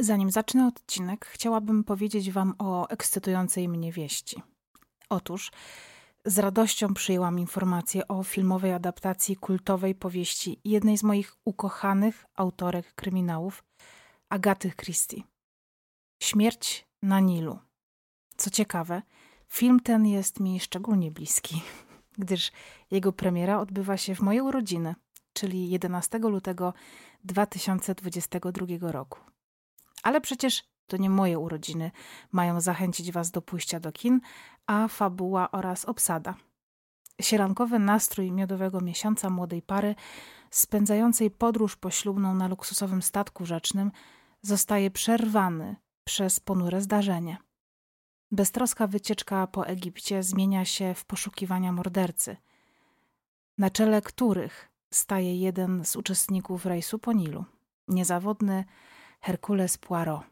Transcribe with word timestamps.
Zanim 0.00 0.30
zacznę 0.30 0.66
odcinek, 0.66 1.26
chciałabym 1.26 1.84
powiedzieć 1.84 2.30
Wam 2.30 2.54
o 2.58 2.88
ekscytującej 2.88 3.68
mnie 3.68 3.92
wieści. 3.92 4.42
Otóż 5.08 5.50
z 6.24 6.38
radością 6.38 6.94
przyjęłam 6.94 7.38
informację 7.38 8.08
o 8.08 8.22
filmowej 8.22 8.72
adaptacji 8.72 9.36
kultowej 9.36 9.94
powieści 9.94 10.60
jednej 10.64 10.98
z 10.98 11.02
moich 11.02 11.36
ukochanych 11.44 12.24
autorek 12.34 12.94
kryminałów, 12.94 13.64
Agaty 14.28 14.70
Christie. 14.70 15.22
Śmierć 16.22 16.86
na 17.02 17.20
Nilu. 17.20 17.58
Co 18.36 18.50
ciekawe, 18.50 19.02
film 19.48 19.80
ten 19.80 20.06
jest 20.06 20.40
mi 20.40 20.60
szczególnie 20.60 21.10
bliski, 21.10 21.62
gdyż 22.18 22.52
jego 22.90 23.12
premiera 23.12 23.60
odbywa 23.60 23.96
się 23.96 24.14
w 24.14 24.20
moje 24.20 24.42
urodziny, 24.42 24.94
czyli 25.32 25.70
11 25.70 26.18
lutego 26.18 26.74
2022 27.24 28.92
roku. 28.92 29.37
Ale 30.02 30.20
przecież 30.20 30.64
to 30.86 30.96
nie 30.96 31.10
moje 31.10 31.38
urodziny 31.38 31.90
mają 32.32 32.60
zachęcić 32.60 33.12
Was 33.12 33.30
do 33.30 33.42
pójścia 33.42 33.80
do 33.80 33.92
kin, 33.92 34.20
a 34.66 34.88
fabuła 34.88 35.50
oraz 35.50 35.84
obsada. 35.84 36.34
Sierankowy 37.20 37.78
nastrój 37.78 38.32
miodowego 38.32 38.80
miesiąca 38.80 39.30
młodej 39.30 39.62
pary, 39.62 39.94
spędzającej 40.50 41.30
podróż 41.30 41.76
poślubną 41.76 42.34
na 42.34 42.48
luksusowym 42.48 43.02
statku 43.02 43.46
rzecznym, 43.46 43.92
zostaje 44.42 44.90
przerwany 44.90 45.76
przez 46.04 46.40
ponure 46.40 46.80
zdarzenie. 46.80 47.36
Beztroska 48.30 48.86
wycieczka 48.86 49.46
po 49.46 49.66
Egipcie 49.66 50.22
zmienia 50.22 50.64
się 50.64 50.94
w 50.94 51.04
poszukiwania 51.04 51.72
mordercy, 51.72 52.36
na 53.58 53.70
czele 53.70 54.02
których 54.02 54.68
staje 54.90 55.40
jeden 55.40 55.84
z 55.84 55.96
uczestników 55.96 56.66
rejsu 56.66 56.98
po 56.98 57.12
Nilu, 57.12 57.44
niezawodny 57.88 58.64
Herkules 59.20 59.78
Poirot. 59.78 60.22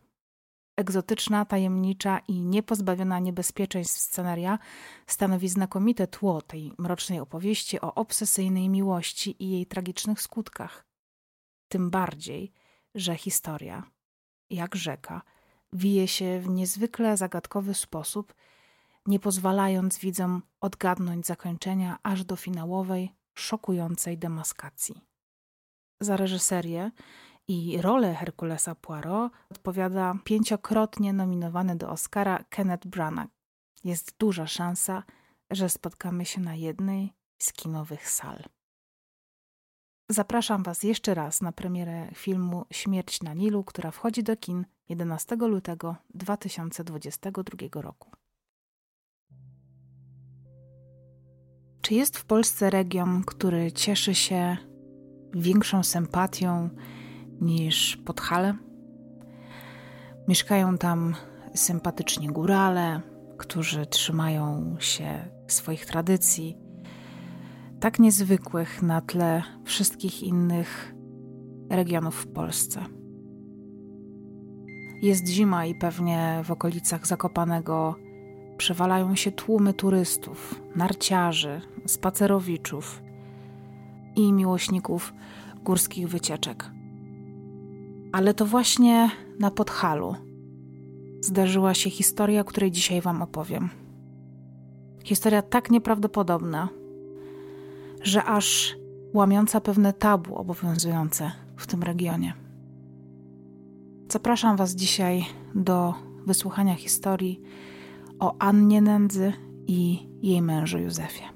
Egzotyczna, 0.77 1.45
tajemnicza 1.45 2.19
i 2.29 2.43
niepozbawiona 2.43 3.19
niebezpieczeństw 3.19 4.01
scenaria 4.01 4.59
stanowi 5.07 5.49
znakomite 5.49 6.07
tło 6.07 6.43
tej 6.43 6.73
mrocznej 6.79 7.21
opowieści 7.21 7.81
o 7.81 7.95
obsesyjnej 7.95 8.69
miłości 8.69 9.45
i 9.45 9.51
jej 9.51 9.67
tragicznych 9.67 10.23
skutkach. 10.23 10.87
Tym 11.69 11.91
bardziej, 11.91 12.53
że 12.95 13.17
historia, 13.17 13.91
jak 14.51 14.77
rzeka, 14.77 15.23
wije 15.73 16.09
się 16.09 16.41
w 16.41 16.49
niezwykle 16.49 17.17
zagadkowy 17.17 17.75
sposób, 17.75 18.35
nie 19.07 19.21
pozwalając 19.21 19.99
widzom 19.99 20.43
odgadnąć 20.61 21.27
zakończenia 21.27 21.99
aż 22.03 22.25
do 22.25 22.37
finałowej, 22.37 23.13
szokującej 23.35 24.19
demaskacji. 24.19 25.01
Za 26.01 26.17
reżyserię 26.17 26.91
i 27.49 27.83
rolę 27.83 28.15
Herkulesa 28.15 28.75
Poirot 28.75 29.33
odpowiada 29.51 30.15
pięciokrotnie 30.25 31.13
nominowany 31.13 31.77
do 31.77 31.91
Oscara 31.91 32.45
Kenneth 32.51 32.87
Branagh. 32.87 33.31
Jest 33.85 34.15
duża 34.19 34.47
szansa, 34.47 35.03
że 35.51 35.69
spotkamy 35.69 36.25
się 36.25 36.41
na 36.41 36.55
jednej 36.55 37.13
z 37.39 37.53
kinowych 37.53 38.11
sal. 38.11 38.43
Zapraszam 40.09 40.63
Was 40.63 40.83
jeszcze 40.83 41.15
raz 41.15 41.41
na 41.41 41.53
premierę 41.53 42.09
filmu 42.15 42.67
Śmierć 42.73 43.23
na 43.23 43.35
Nilu, 43.35 43.65
która 43.65 43.91
wchodzi 43.91 44.23
do 44.23 44.37
kin 44.37 44.65
11 44.89 45.37
lutego 45.37 45.97
2022 46.15 47.83
roku. 47.83 48.11
Czy 51.81 51.95
jest 51.95 52.19
w 52.19 52.25
Polsce 52.25 52.71
region, 52.71 53.25
który 53.25 53.73
cieszy 53.73 54.15
się 54.15 54.57
większą 55.35 55.83
sympatią 55.83 56.71
niż 57.41 57.97
Podhale. 57.97 58.55
Mieszkają 60.29 60.79
tam 60.79 61.15
sympatyczni 61.55 62.29
górale, 62.29 63.01
którzy 63.39 63.87
trzymają 63.87 64.77
się 64.79 65.29
swoich 65.49 65.87
tradycji, 65.87 66.59
tak 67.81 67.99
niezwykłych 67.99 68.83
na 68.83 69.01
tle 69.01 69.43
wszystkich 69.65 70.23
innych 70.23 70.95
regionów 71.71 72.15
w 72.15 72.33
Polsce. 72.33 72.85
Jest 75.03 75.27
zima 75.29 75.67
i 75.67 75.75
pewnie 75.75 76.41
w 76.45 76.51
okolicach 76.51 77.07
Zakopanego 77.07 77.95
przewalają 78.57 79.15
się 79.15 79.33
tłumy 79.33 79.75
turystów, 79.75 80.61
narciarzy, 80.77 81.61
spacerowiczów 81.87 83.03
i 84.17 84.33
miłośników 84.33 85.15
górskich 85.63 86.09
wycieczek. 86.09 86.76
Ale 88.13 88.35
to 88.35 88.47
właśnie 88.47 89.11
na 89.39 89.51
Podhalu 89.51 90.15
zdarzyła 91.21 91.75
się 91.75 91.91
historia, 91.91 92.45
której 92.45 92.71
dzisiaj 92.71 93.01
Wam 93.01 93.23
opowiem. 93.23 93.69
Historia 95.05 95.43
tak 95.43 95.71
nieprawdopodobna, 95.71 96.69
że 98.03 98.25
aż 98.25 98.77
łamiąca 99.15 99.61
pewne 99.61 99.93
tabu 99.93 100.37
obowiązujące 100.37 101.33
w 101.57 101.67
tym 101.67 101.83
regionie. 101.83 102.35
Zapraszam 104.09 104.57
Was 104.57 104.75
dzisiaj 104.75 105.25
do 105.55 105.95
wysłuchania 106.27 106.75
historii 106.75 107.41
o 108.19 108.37
Annie 108.39 108.81
Nędzy 108.81 109.33
i 109.67 110.09
jej 110.23 110.43
mężu 110.43 110.79
Józefie. 110.79 111.36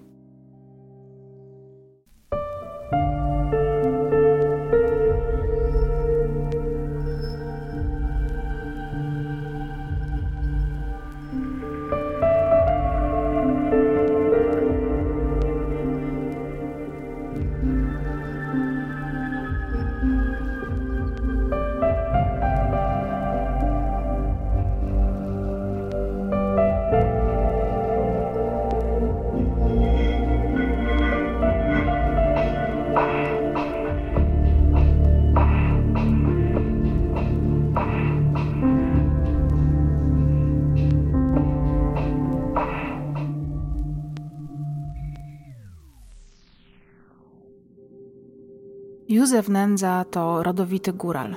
Józef 49.30 49.48
Nędza 49.48 50.04
to 50.10 50.42
rodowity 50.42 50.92
góral. 50.92 51.36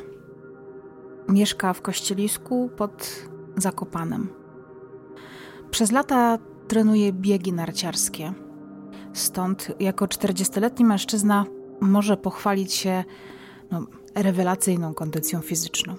Mieszka 1.29 1.73
w 1.73 1.81
kościelisku 1.81 2.69
pod 2.77 3.25
Zakopanem. 3.57 4.29
Przez 5.71 5.91
lata 5.91 6.37
trenuje 6.67 7.13
biegi 7.13 7.53
narciarskie. 7.53 8.33
Stąd 9.13 9.71
jako 9.79 10.05
40-letni 10.05 10.85
mężczyzna 10.85 11.45
może 11.81 12.17
pochwalić 12.17 12.73
się 12.73 13.03
no, 13.71 13.85
rewelacyjną 14.15 14.93
kondycją 14.93 15.41
fizyczną. 15.41 15.95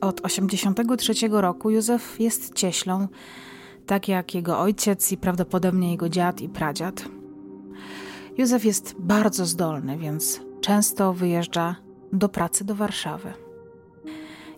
Od 0.00 0.24
83 0.24 1.12
roku 1.30 1.70
Józef 1.70 2.20
jest 2.20 2.54
cieślą, 2.54 3.08
tak 3.86 4.08
jak 4.08 4.34
jego 4.34 4.58
ojciec 4.58 5.12
i 5.12 5.16
prawdopodobnie 5.16 5.90
jego 5.90 6.08
dziad 6.08 6.40
i 6.40 6.48
pradziad. 6.48 7.04
Józef 8.38 8.64
jest 8.64 8.94
bardzo 8.98 9.46
zdolny, 9.46 9.98
więc 9.98 10.45
często 10.60 11.12
wyjeżdża 11.12 11.76
do 12.12 12.28
pracy 12.28 12.64
do 12.64 12.74
Warszawy. 12.74 13.32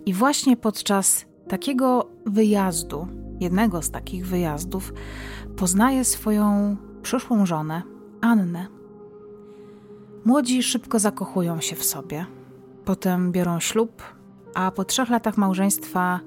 I 0.07 0.15
właśnie 0.15 0.57
podczas 0.57 1.27
takiego 1.49 2.11
wyjazdu, 2.27 3.09
jednego 3.41 3.83
z 3.83 3.91
takich 3.91 4.27
wyjazdów, 4.27 4.93
poznaje 5.57 6.05
swoją 6.05 6.77
przyszłą 7.03 7.47
żonę, 7.47 7.83
Annę. 8.21 8.67
Młodzi 10.25 10.63
szybko 10.63 10.99
zakochują 10.99 11.61
się 11.61 11.77
w 11.77 11.85
sobie, 11.85 12.27
potem 12.85 13.33
biorą 13.33 13.61
ślub, 13.61 14.03
a 14.55 14.71
po 14.71 14.85
trzech 14.85 15.11
latach 15.11 15.37
małżeństwa 15.37 16.21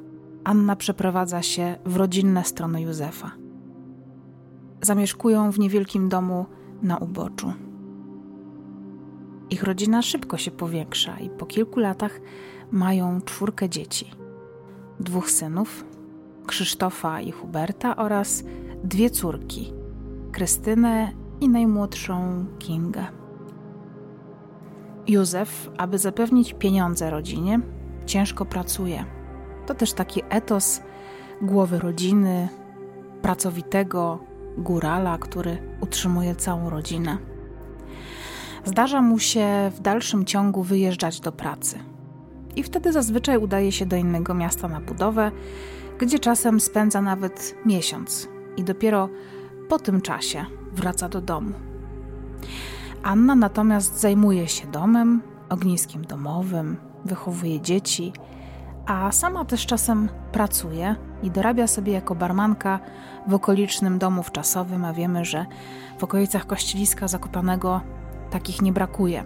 Anna 0.43 0.75
przeprowadza 0.75 1.41
się 1.41 1.75
w 1.85 1.95
rodzinne 1.95 2.43
strony 2.43 2.81
Józefa. 2.81 3.31
Zamieszkują 4.81 5.51
w 5.51 5.59
niewielkim 5.59 6.09
domu 6.09 6.45
na 6.81 6.97
uboczu. 6.97 7.53
Ich 9.51 9.63
rodzina 9.63 10.01
szybko 10.01 10.37
się 10.37 10.51
powiększa 10.51 11.19
i 11.19 11.29
po 11.29 11.45
kilku 11.45 11.79
latach 11.79 12.21
mają 12.71 13.21
czwórkę 13.21 13.69
dzieci: 13.69 14.11
dwóch 14.99 15.31
synów, 15.31 15.85
Krzysztofa 16.47 17.21
i 17.21 17.31
Huberta 17.31 17.95
oraz 17.95 18.43
dwie 18.83 19.09
córki: 19.09 19.73
Krystynę 20.31 21.11
i 21.41 21.49
najmłodszą 21.49 22.45
Kingę. 22.59 23.05
Józef, 25.07 25.69
aby 25.77 25.97
zapewnić 25.97 26.53
pieniądze 26.53 27.09
rodzinie, 27.09 27.59
ciężko 28.05 28.45
pracuje. 28.45 29.05
To 29.65 29.73
też 29.75 29.93
taki 29.93 30.21
etos 30.29 30.81
głowy 31.41 31.79
rodziny, 31.79 32.49
pracowitego 33.21 34.19
górala, 34.57 35.17
który 35.17 35.77
utrzymuje 35.81 36.35
całą 36.35 36.69
rodzinę. 36.69 37.30
Zdarza 38.65 39.01
mu 39.01 39.19
się 39.19 39.71
w 39.75 39.79
dalszym 39.79 40.25
ciągu 40.25 40.63
wyjeżdżać 40.63 41.19
do 41.19 41.31
pracy. 41.31 41.79
I 42.55 42.63
wtedy 42.63 42.91
zazwyczaj 42.91 43.37
udaje 43.37 43.71
się 43.71 43.85
do 43.85 43.95
innego 43.95 44.33
miasta 44.33 44.67
na 44.67 44.81
budowę, 44.81 45.31
gdzie 45.99 46.19
czasem 46.19 46.59
spędza 46.59 47.01
nawet 47.01 47.55
miesiąc 47.65 48.27
i 48.57 48.63
dopiero 48.63 49.09
po 49.69 49.79
tym 49.79 50.01
czasie 50.01 50.45
wraca 50.73 51.09
do 51.09 51.21
domu. 51.21 51.51
Anna 53.03 53.35
natomiast 53.35 53.99
zajmuje 53.99 54.47
się 54.47 54.67
domem, 54.67 55.21
ogniskiem 55.49 56.05
domowym, 56.05 56.77
wychowuje 57.05 57.61
dzieci, 57.61 58.13
a 58.85 59.11
sama 59.11 59.45
też 59.45 59.65
czasem 59.65 60.09
pracuje 60.31 60.95
i 61.23 61.31
dorabia 61.31 61.67
sobie 61.67 61.93
jako 61.93 62.15
barmanka 62.15 62.79
w 63.27 63.33
okolicznym 63.33 63.99
domu 63.99 64.23
wczasowym, 64.23 64.85
a 64.85 64.93
wiemy, 64.93 65.25
że 65.25 65.45
w 65.99 66.03
okolicach 66.03 66.47
Kościeliska 66.47 67.07
Zakopanego 67.07 67.81
takich 68.31 68.61
nie 68.61 68.73
brakuje. 68.73 69.23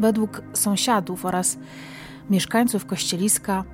Według 0.00 0.42
sąsiadów 0.52 1.24
oraz 1.24 1.58
mieszkańców 2.30 2.86
Kościeliska 2.86 3.64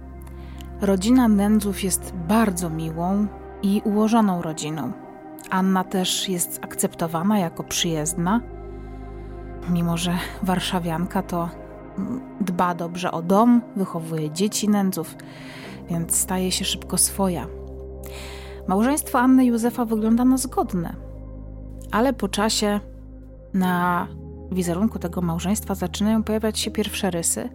rodzina 0.80 1.28
Nędzów 1.28 1.84
jest 1.84 2.12
bardzo 2.28 2.70
miłą 2.70 3.26
i 3.62 3.82
ułożoną 3.84 4.42
rodziną. 4.42 4.92
Anna 5.50 5.84
też 5.84 6.28
jest 6.28 6.64
akceptowana 6.64 7.38
jako 7.38 7.64
przyjezdna. 7.64 8.40
Mimo, 9.68 9.96
że 9.96 10.18
warszawianka 10.42 11.22
to 11.22 11.48
dba 12.40 12.74
dobrze 12.74 13.12
o 13.12 13.22
dom, 13.22 13.62
wychowuje 13.76 14.30
dzieci 14.30 14.68
nędzów, 14.68 15.14
więc 15.90 16.16
staje 16.16 16.52
się 16.52 16.64
szybko 16.64 16.98
swoja. 16.98 17.46
Małżeństwo 18.68 19.18
Anny 19.18 19.44
i 19.44 19.48
Józefa 19.48 19.84
wygląda 19.84 20.24
na 20.24 20.36
zgodne, 20.36 20.94
ale 21.90 22.12
po 22.12 22.28
czasie 22.28 22.80
na 23.54 24.08
wizerunku 24.52 24.98
tego 24.98 25.20
małżeństwa 25.20 25.74
zaczynają 25.74 26.22
pojawiać 26.22 26.58
się 26.58 26.70
pierwsze 26.70 27.10
rysy. 27.10 27.48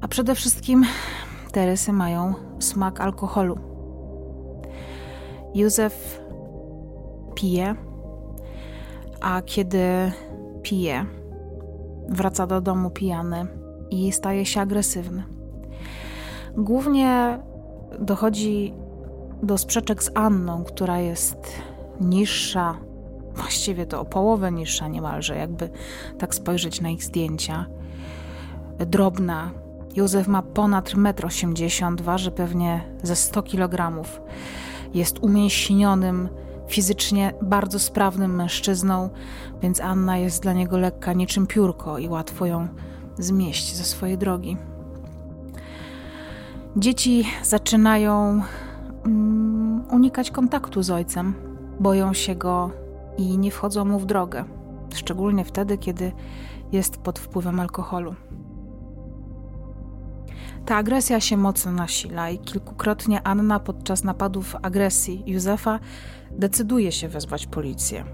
A 0.00 0.08
przede 0.08 0.34
wszystkim 0.34 0.84
te 1.52 1.66
rysy 1.66 1.92
mają 1.92 2.34
smak 2.58 3.00
alkoholu. 3.00 3.58
Józef 5.54 6.20
pije, 7.34 7.74
a 9.20 9.42
kiedy 9.42 10.12
pije, 10.62 11.06
wraca 12.08 12.46
do 12.46 12.60
domu 12.60 12.90
pijany 12.90 13.46
i 13.90 14.12
staje 14.12 14.46
się 14.46 14.60
agresywny. 14.60 15.22
Głównie 16.56 17.38
dochodzi 18.00 18.74
do 19.42 19.58
sprzeczek 19.58 20.02
z 20.02 20.10
Anną, 20.14 20.64
która 20.64 20.98
jest 20.98 21.36
niższa, 22.00 22.76
właściwie 23.34 23.86
to 23.86 24.00
o 24.00 24.04
połowę 24.04 24.52
niższa 24.52 24.88
niemalże, 24.88 25.36
jakby 25.36 25.70
tak 26.18 26.34
spojrzeć 26.34 26.80
na 26.80 26.90
ich 26.90 27.04
zdjęcia. 27.04 27.66
Drobna. 28.78 29.50
Józef 29.96 30.28
ma 30.28 30.42
ponad 30.42 30.90
1,80 30.90 31.86
m, 31.86 31.96
waży 31.96 32.30
pewnie 32.30 32.80
ze 33.02 33.16
100 33.16 33.42
kg. 33.42 34.04
Jest 34.94 35.18
umięśnionym, 35.18 36.28
fizycznie 36.68 37.34
bardzo 37.42 37.78
sprawnym 37.78 38.34
mężczyzną, 38.34 39.10
więc 39.62 39.80
Anna 39.80 40.18
jest 40.18 40.42
dla 40.42 40.52
niego 40.52 40.78
lekka 40.78 41.12
niczym 41.12 41.46
piórko 41.46 41.98
i 41.98 42.08
łatwo 42.08 42.46
ją 42.46 42.68
zmieść 43.18 43.74
ze 43.74 43.84
swojej 43.84 44.18
drogi. 44.18 44.56
Dzieci 46.76 47.24
zaczynają 47.42 48.42
um, 49.04 49.84
unikać 49.90 50.30
kontaktu 50.30 50.82
z 50.82 50.90
ojcem, 50.90 51.34
boją 51.80 52.12
się 52.12 52.34
go 52.34 52.83
i 53.18 53.38
nie 53.38 53.50
wchodzą 53.50 53.84
mu 53.84 53.98
w 53.98 54.06
drogę, 54.06 54.44
szczególnie 54.94 55.44
wtedy, 55.44 55.78
kiedy 55.78 56.12
jest 56.72 56.96
pod 56.96 57.18
wpływem 57.18 57.60
alkoholu. 57.60 58.14
Ta 60.66 60.76
agresja 60.76 61.20
się 61.20 61.36
mocno 61.36 61.72
nasila 61.72 62.30
i 62.30 62.38
kilkukrotnie 62.38 63.22
Anna 63.22 63.60
podczas 63.60 64.04
napadów 64.04 64.56
agresji 64.62 65.22
Józefa 65.26 65.80
decyduje 66.30 66.92
się 66.92 67.08
wezwać 67.08 67.46
policję. 67.46 68.04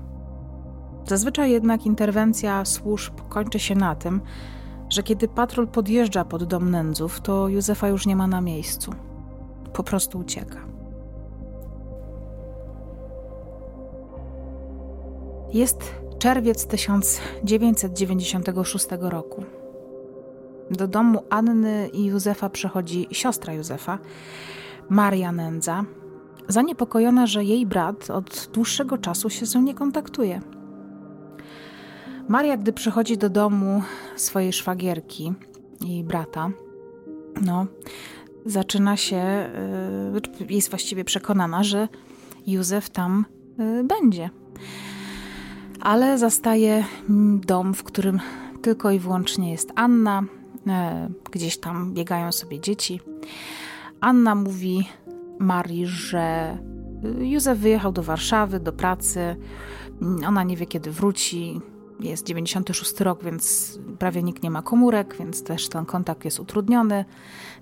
Zazwyczaj 1.06 1.50
jednak 1.50 1.86
interwencja 1.86 2.64
służb 2.64 3.14
kończy 3.28 3.58
się 3.58 3.74
na 3.74 3.94
tym, 3.94 4.20
że 4.88 5.02
kiedy 5.02 5.28
patrol 5.28 5.68
podjeżdża 5.68 6.24
pod 6.24 6.44
dom 6.44 6.70
nędzów, 6.70 7.20
to 7.20 7.48
Józefa 7.48 7.88
już 7.88 8.06
nie 8.06 8.16
ma 8.16 8.26
na 8.26 8.40
miejscu. 8.40 8.94
Po 9.72 9.82
prostu 9.82 10.18
ucieka. 10.18 10.69
Jest 15.52 15.94
czerwiec 16.18 16.66
1996 16.66 18.86
roku. 19.00 19.44
Do 20.70 20.88
domu 20.88 21.22
Anny 21.30 21.88
i 21.92 22.04
Józefa 22.04 22.50
przychodzi 22.50 23.06
siostra 23.10 23.52
Józefa, 23.52 23.98
Maria 24.88 25.32
Nędza, 25.32 25.84
zaniepokojona, 26.48 27.26
że 27.26 27.44
jej 27.44 27.66
brat 27.66 28.10
od 28.10 28.50
dłuższego 28.52 28.98
czasu 28.98 29.30
się 29.30 29.46
z 29.46 29.54
nią 29.54 29.62
nie 29.62 29.74
kontaktuje. 29.74 30.40
Maria, 32.28 32.56
gdy 32.56 32.72
przychodzi 32.72 33.18
do 33.18 33.30
domu 33.30 33.82
swojej 34.16 34.52
szwagierki 34.52 35.32
i 35.86 36.04
brata, 36.04 36.50
no, 37.42 37.66
zaczyna 38.46 38.96
się, 38.96 39.50
yy, 40.40 40.46
jest 40.50 40.70
właściwie 40.70 41.04
przekonana, 41.04 41.64
że 41.64 41.88
Józef 42.46 42.90
tam 42.90 43.24
yy, 43.58 43.84
będzie. 43.84 44.30
Ale 45.80 46.18
zastaje 46.18 46.84
dom, 47.46 47.74
w 47.74 47.84
którym 47.84 48.20
tylko 48.62 48.90
i 48.90 48.98
wyłącznie 48.98 49.50
jest 49.50 49.72
Anna, 49.74 50.22
yy, 50.66 50.72
gdzieś 51.32 51.58
tam 51.58 51.94
biegają 51.94 52.32
sobie 52.32 52.60
dzieci. 52.60 53.00
Anna 54.00 54.34
mówi 54.34 54.88
Marii, 55.38 55.86
że 55.86 56.58
Józef 57.18 57.58
wyjechał 57.58 57.92
do 57.92 58.02
Warszawy, 58.02 58.60
do 58.60 58.72
pracy. 58.72 59.36
Ona 60.26 60.44
nie 60.44 60.56
wie, 60.56 60.66
kiedy 60.66 60.90
wróci. 60.90 61.60
Jest 62.00 62.26
96 62.26 63.00
rok, 63.00 63.24
więc 63.24 63.78
prawie 63.98 64.22
nikt 64.22 64.42
nie 64.42 64.50
ma 64.50 64.62
komórek, 64.62 65.16
więc 65.18 65.42
też 65.42 65.68
ten 65.68 65.86
kontakt 65.86 66.24
jest 66.24 66.40
utrudniony. 66.40 67.04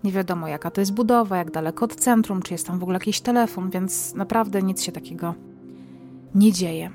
Nie 0.05 0.13
wiadomo, 0.13 0.49
jaka 0.49 0.71
to 0.71 0.81
jest 0.81 0.93
budowa, 0.93 1.37
jak 1.37 1.51
daleko 1.51 1.85
od 1.85 1.95
centrum, 1.95 2.43
czy 2.43 2.55
jest 2.55 2.67
tam 2.67 2.79
w 2.79 2.83
ogóle 2.83 2.97
jakiś 2.97 3.21
telefon, 3.21 3.71
więc 3.71 4.15
naprawdę 4.15 4.63
nic 4.63 4.83
się 4.83 4.93
takiego 4.93 5.35
nie 6.35 6.53
dzieje. 6.53 6.91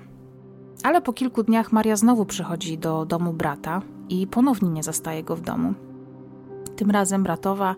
Ale 0.83 1.01
po 1.01 1.13
kilku 1.13 1.43
dniach 1.43 1.71
Maria 1.71 1.95
znowu 1.95 2.25
przychodzi 2.25 2.77
do 2.77 3.05
domu 3.05 3.33
brata 3.33 3.81
i 4.09 4.27
ponownie 4.27 4.69
nie 4.69 4.83
zastaje 4.83 5.23
go 5.23 5.35
w 5.35 5.41
domu. 5.41 5.73
Tym 6.75 6.91
razem 6.91 7.23
bratowa 7.23 7.75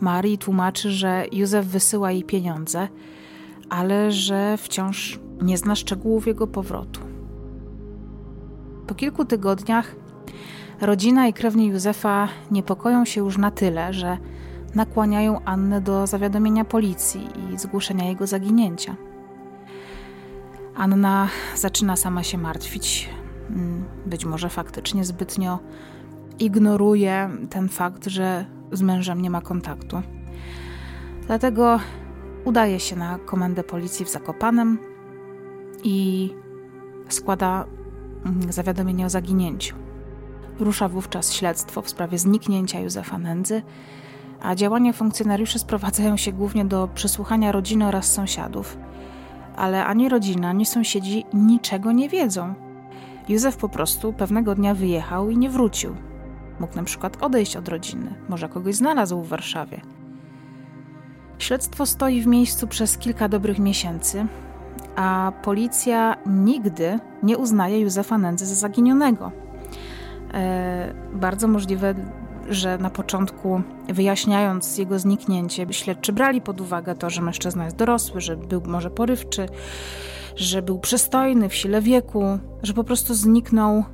Marii 0.00 0.38
tłumaczy, 0.38 0.90
że 0.90 1.24
Józef 1.32 1.66
wysyła 1.66 2.12
jej 2.12 2.24
pieniądze, 2.24 2.88
ale 3.68 4.12
że 4.12 4.56
wciąż 4.56 5.20
nie 5.42 5.58
zna 5.58 5.74
szczegółów 5.74 6.26
jego 6.26 6.46
powrotu. 6.46 7.00
Po 8.86 8.94
kilku 8.94 9.24
tygodniach 9.24 9.94
rodzina 10.80 11.26
i 11.26 11.32
krewni 11.32 11.66
Józefa 11.66 12.28
niepokoją 12.50 13.04
się 13.04 13.20
już 13.20 13.38
na 13.38 13.50
tyle, 13.50 13.92
że 13.92 14.18
nakłaniają 14.74 15.40
Annę 15.44 15.80
do 15.80 16.06
zawiadomienia 16.06 16.64
policji 16.64 17.28
i 17.54 17.58
zgłoszenia 17.58 18.08
jego 18.08 18.26
zaginięcia. 18.26 18.96
Anna 20.76 21.28
zaczyna 21.54 21.96
sama 21.96 22.22
się 22.22 22.38
martwić, 22.38 23.08
mm, 23.50 23.84
być 24.06 24.24
może 24.24 24.48
faktycznie 24.48 25.04
zbytnio 25.04 25.58
ignoruje 26.38 27.30
ten 27.50 27.68
fakt, 27.68 28.06
że 28.06 28.46
z 28.72 28.82
mężem 28.82 29.22
nie 29.22 29.30
ma 29.30 29.40
kontaktu. 29.40 30.02
Dlatego 31.26 31.80
udaje 32.44 32.80
się 32.80 32.96
na 32.96 33.18
komendę 33.18 33.64
policji 33.64 34.04
w 34.04 34.10
Zakopanem 34.10 34.78
i 35.84 36.30
składa 37.08 37.66
mm, 38.24 38.52
zawiadomienie 38.52 39.06
o 39.06 39.10
zaginięciu. 39.10 39.76
Rusza 40.60 40.88
wówczas 40.88 41.32
śledztwo 41.32 41.82
w 41.82 41.90
sprawie 41.90 42.18
zniknięcia 42.18 42.80
Józefa 42.80 43.18
Nędzy, 43.18 43.62
a 44.42 44.54
działania 44.54 44.92
funkcjonariuszy 44.92 45.58
sprowadzają 45.58 46.16
się 46.16 46.32
głównie 46.32 46.64
do 46.64 46.88
przesłuchania 46.94 47.52
rodziny 47.52 47.86
oraz 47.86 48.12
sąsiadów. 48.12 48.78
Ale 49.56 49.84
ani 49.84 50.08
rodzina, 50.08 50.48
ani 50.48 50.66
sąsiedzi 50.66 51.24
niczego 51.34 51.92
nie 51.92 52.08
wiedzą. 52.08 52.54
Józef 53.28 53.56
po 53.56 53.68
prostu 53.68 54.12
pewnego 54.12 54.54
dnia 54.54 54.74
wyjechał 54.74 55.30
i 55.30 55.38
nie 55.38 55.50
wrócił. 55.50 55.96
Mógł 56.60 56.76
na 56.76 56.82
przykład 56.82 57.22
odejść 57.22 57.56
od 57.56 57.68
rodziny, 57.68 58.14
może 58.28 58.48
kogoś 58.48 58.74
znalazł 58.74 59.22
w 59.22 59.28
Warszawie. 59.28 59.80
Śledztwo 61.38 61.86
stoi 61.86 62.20
w 62.22 62.26
miejscu 62.26 62.66
przez 62.66 62.98
kilka 62.98 63.28
dobrych 63.28 63.58
miesięcy, 63.58 64.26
a 64.96 65.32
policja 65.42 66.16
nigdy 66.26 66.98
nie 67.22 67.38
uznaje 67.38 67.80
Józefa 67.80 68.18
Nędzy 68.18 68.46
za 68.46 68.54
zaginionego. 68.54 69.32
E, 70.34 70.94
bardzo 71.12 71.48
możliwe 71.48 71.94
że 72.48 72.78
na 72.78 72.90
początku, 72.90 73.62
wyjaśniając 73.88 74.78
jego 74.78 74.98
zniknięcie, 74.98 75.66
śledczy 75.70 76.12
brali 76.12 76.40
pod 76.40 76.60
uwagę 76.60 76.94
to, 76.94 77.10
że 77.10 77.22
mężczyzna 77.22 77.64
jest 77.64 77.76
dorosły, 77.76 78.20
że 78.20 78.36
był 78.36 78.62
może 78.66 78.90
porywczy, 78.90 79.48
że 80.36 80.62
był 80.62 80.78
przystojny 80.78 81.48
w 81.48 81.54
sile 81.54 81.82
wieku, 81.82 82.38
że 82.62 82.74
po 82.74 82.84
prostu 82.84 83.14
zniknął 83.14 83.84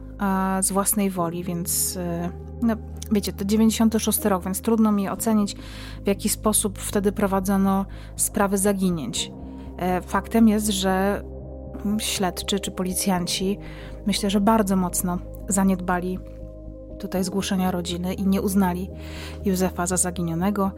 z 0.60 0.72
własnej 0.72 1.10
woli, 1.10 1.44
więc 1.44 1.96
e, 1.96 2.30
no, 2.62 2.74
wiecie, 3.12 3.32
to 3.32 3.44
96 3.44 4.24
rok, 4.24 4.44
więc 4.44 4.60
trudno 4.60 4.92
mi 4.92 5.08
ocenić, 5.08 5.56
w 6.04 6.06
jaki 6.06 6.28
sposób 6.28 6.78
wtedy 6.78 7.12
prowadzono 7.12 7.86
sprawy 8.16 8.58
zaginięć. 8.58 9.32
E, 9.78 10.00
faktem 10.00 10.48
jest, 10.48 10.68
że 10.68 11.22
śledczy 11.98 12.60
czy 12.60 12.70
policjanci 12.70 13.58
myślę, 14.06 14.30
że 14.30 14.40
bardzo 14.40 14.76
mocno 14.76 15.18
zaniedbali 15.48 16.18
tutaj 17.02 17.24
zgłoszenia 17.24 17.70
rodziny 17.70 18.14
i 18.14 18.26
nie 18.26 18.42
uznali 18.42 18.90
Józefa 19.44 19.86
za 19.86 19.96
zaginionego. 19.96 20.70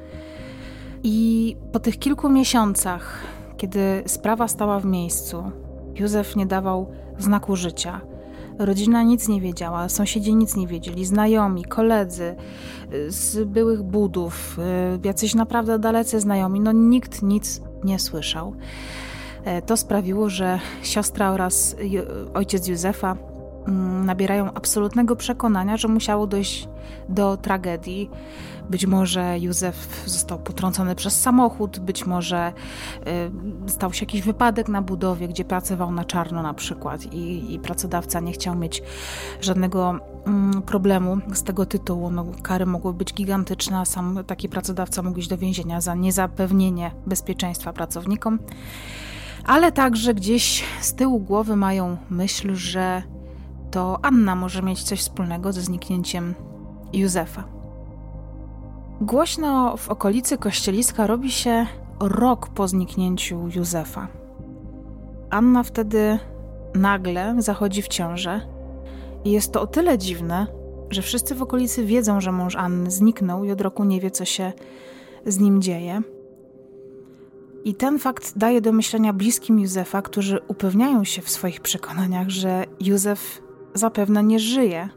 I 1.02 1.56
po 1.72 1.80
tych 1.80 1.98
kilku 1.98 2.28
miesiącach, 2.28 3.20
kiedy 3.56 4.02
sprawa 4.06 4.48
stała 4.48 4.80
w 4.80 4.84
miejscu, 4.84 5.44
Józef 5.94 6.36
nie 6.36 6.46
dawał 6.46 6.86
znaku 7.18 7.56
życia. 7.56 8.00
Rodzina 8.58 9.02
nic 9.02 9.28
nie 9.28 9.40
wiedziała, 9.40 9.88
sąsiedzi 9.88 10.34
nic 10.34 10.56
nie 10.56 10.66
wiedzieli, 10.66 11.04
znajomi, 11.04 11.64
koledzy 11.64 12.36
z 13.08 13.48
byłych 13.48 13.82
budów, 13.82 14.58
y, 15.04 15.06
jacyś 15.06 15.34
naprawdę 15.34 15.78
dalecy 15.78 16.20
znajomi, 16.20 16.60
no 16.60 16.72
nikt 16.72 17.22
nic 17.22 17.60
nie 17.84 17.98
słyszał. 17.98 18.54
E, 19.44 19.62
to 19.62 19.76
sprawiło, 19.76 20.28
że 20.28 20.60
siostra 20.82 21.30
oraz 21.30 21.76
ojciec 22.34 22.68
Józefa 22.68 23.16
nabierają 24.04 24.52
absolutnego 24.54 25.16
przekonania, 25.16 25.76
że 25.76 25.88
musiało 25.88 26.26
dojść 26.26 26.68
do 27.08 27.36
tragedii. 27.36 28.10
Być 28.70 28.86
może 28.86 29.38
Józef 29.38 30.02
został 30.06 30.38
potrącony 30.38 30.94
przez 30.94 31.20
samochód, 31.20 31.78
być 31.78 32.06
może 32.06 32.52
y, 33.66 33.70
stał 33.70 33.92
się 33.92 34.02
jakiś 34.02 34.22
wypadek 34.22 34.68
na 34.68 34.82
budowie, 34.82 35.28
gdzie 35.28 35.44
pracował 35.44 35.92
na 35.92 36.04
czarno 36.04 36.42
na 36.42 36.54
przykład 36.54 37.12
i, 37.12 37.54
i 37.54 37.58
pracodawca 37.58 38.20
nie 38.20 38.32
chciał 38.32 38.54
mieć 38.54 38.82
żadnego 39.40 39.98
mm, 40.26 40.62
problemu 40.62 41.18
z 41.34 41.42
tego 41.42 41.66
tytułu. 41.66 42.10
No, 42.10 42.26
kary 42.42 42.66
mogły 42.66 42.94
być 42.94 43.14
gigantyczne, 43.14 43.78
a 43.78 43.84
sam 43.84 44.24
taki 44.26 44.48
pracodawca 44.48 45.02
mógł 45.02 45.18
iść 45.18 45.28
do 45.28 45.38
więzienia 45.38 45.80
za 45.80 45.94
niezapewnienie 45.94 46.90
bezpieczeństwa 47.06 47.72
pracownikom 47.72 48.38
ale 49.44 49.72
także 49.72 50.14
gdzieś 50.14 50.64
z 50.80 50.94
tyłu 50.94 51.20
głowy 51.20 51.56
mają 51.56 51.96
myśl, 52.10 52.54
że 52.54 53.02
to 53.74 53.98
Anna 54.02 54.34
może 54.34 54.62
mieć 54.62 54.82
coś 54.82 55.00
wspólnego 55.00 55.52
ze 55.52 55.60
zniknięciem 55.60 56.34
Józefa. 56.92 57.44
Głośno 59.00 59.76
w 59.76 59.88
okolicy 59.88 60.38
kościeliska 60.38 61.06
robi 61.06 61.30
się 61.30 61.66
rok 62.00 62.48
po 62.48 62.68
zniknięciu 62.68 63.48
Józefa. 63.56 64.08
Anna 65.30 65.62
wtedy 65.62 66.18
nagle 66.74 67.34
zachodzi 67.38 67.82
w 67.82 67.88
ciążę 67.88 68.40
i 69.24 69.30
jest 69.30 69.52
to 69.52 69.60
o 69.62 69.66
tyle 69.66 69.98
dziwne, 69.98 70.46
że 70.90 71.02
wszyscy 71.02 71.34
w 71.34 71.42
okolicy 71.42 71.84
wiedzą, 71.84 72.20
że 72.20 72.32
mąż 72.32 72.56
Anny 72.56 72.90
zniknął 72.90 73.44
i 73.44 73.50
od 73.50 73.60
roku 73.60 73.84
nie 73.84 74.00
wie, 74.00 74.10
co 74.10 74.24
się 74.24 74.52
z 75.26 75.38
nim 75.38 75.62
dzieje. 75.62 76.02
I 77.64 77.74
ten 77.74 77.98
fakt 77.98 78.38
daje 78.38 78.60
do 78.60 78.72
myślenia 78.72 79.12
bliskim 79.12 79.60
Józefa, 79.60 80.02
którzy 80.02 80.40
upewniają 80.48 81.04
się 81.04 81.22
w 81.22 81.30
swoich 81.30 81.60
przekonaniach, 81.60 82.28
że 82.28 82.64
Józef 82.80 83.43
zapewne 83.74 84.24
nie 84.24 84.38
żyje, 84.38 84.88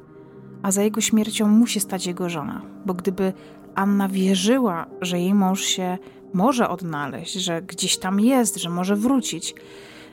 a 0.64 0.72
za 0.72 0.84
jego 0.84 1.02
śmiercią 1.02 1.48
musi 1.48 1.80
stać 1.80 2.08
jego 2.08 2.30
żona. 2.30 2.62
Bo 2.86 2.94
gdyby 2.94 3.34
Anna 3.76 4.08
wierzyła, 4.08 4.86
że 5.02 5.20
jej 5.20 5.34
mąż 5.34 5.62
się 5.62 5.98
może 6.34 6.70
odnaleźć, 6.70 7.34
że 7.34 7.62
gdzieś 7.62 7.98
tam 7.98 8.20
jest, 8.20 8.58
że 8.58 8.70
może 8.70 8.96
wrócić, 8.96 9.56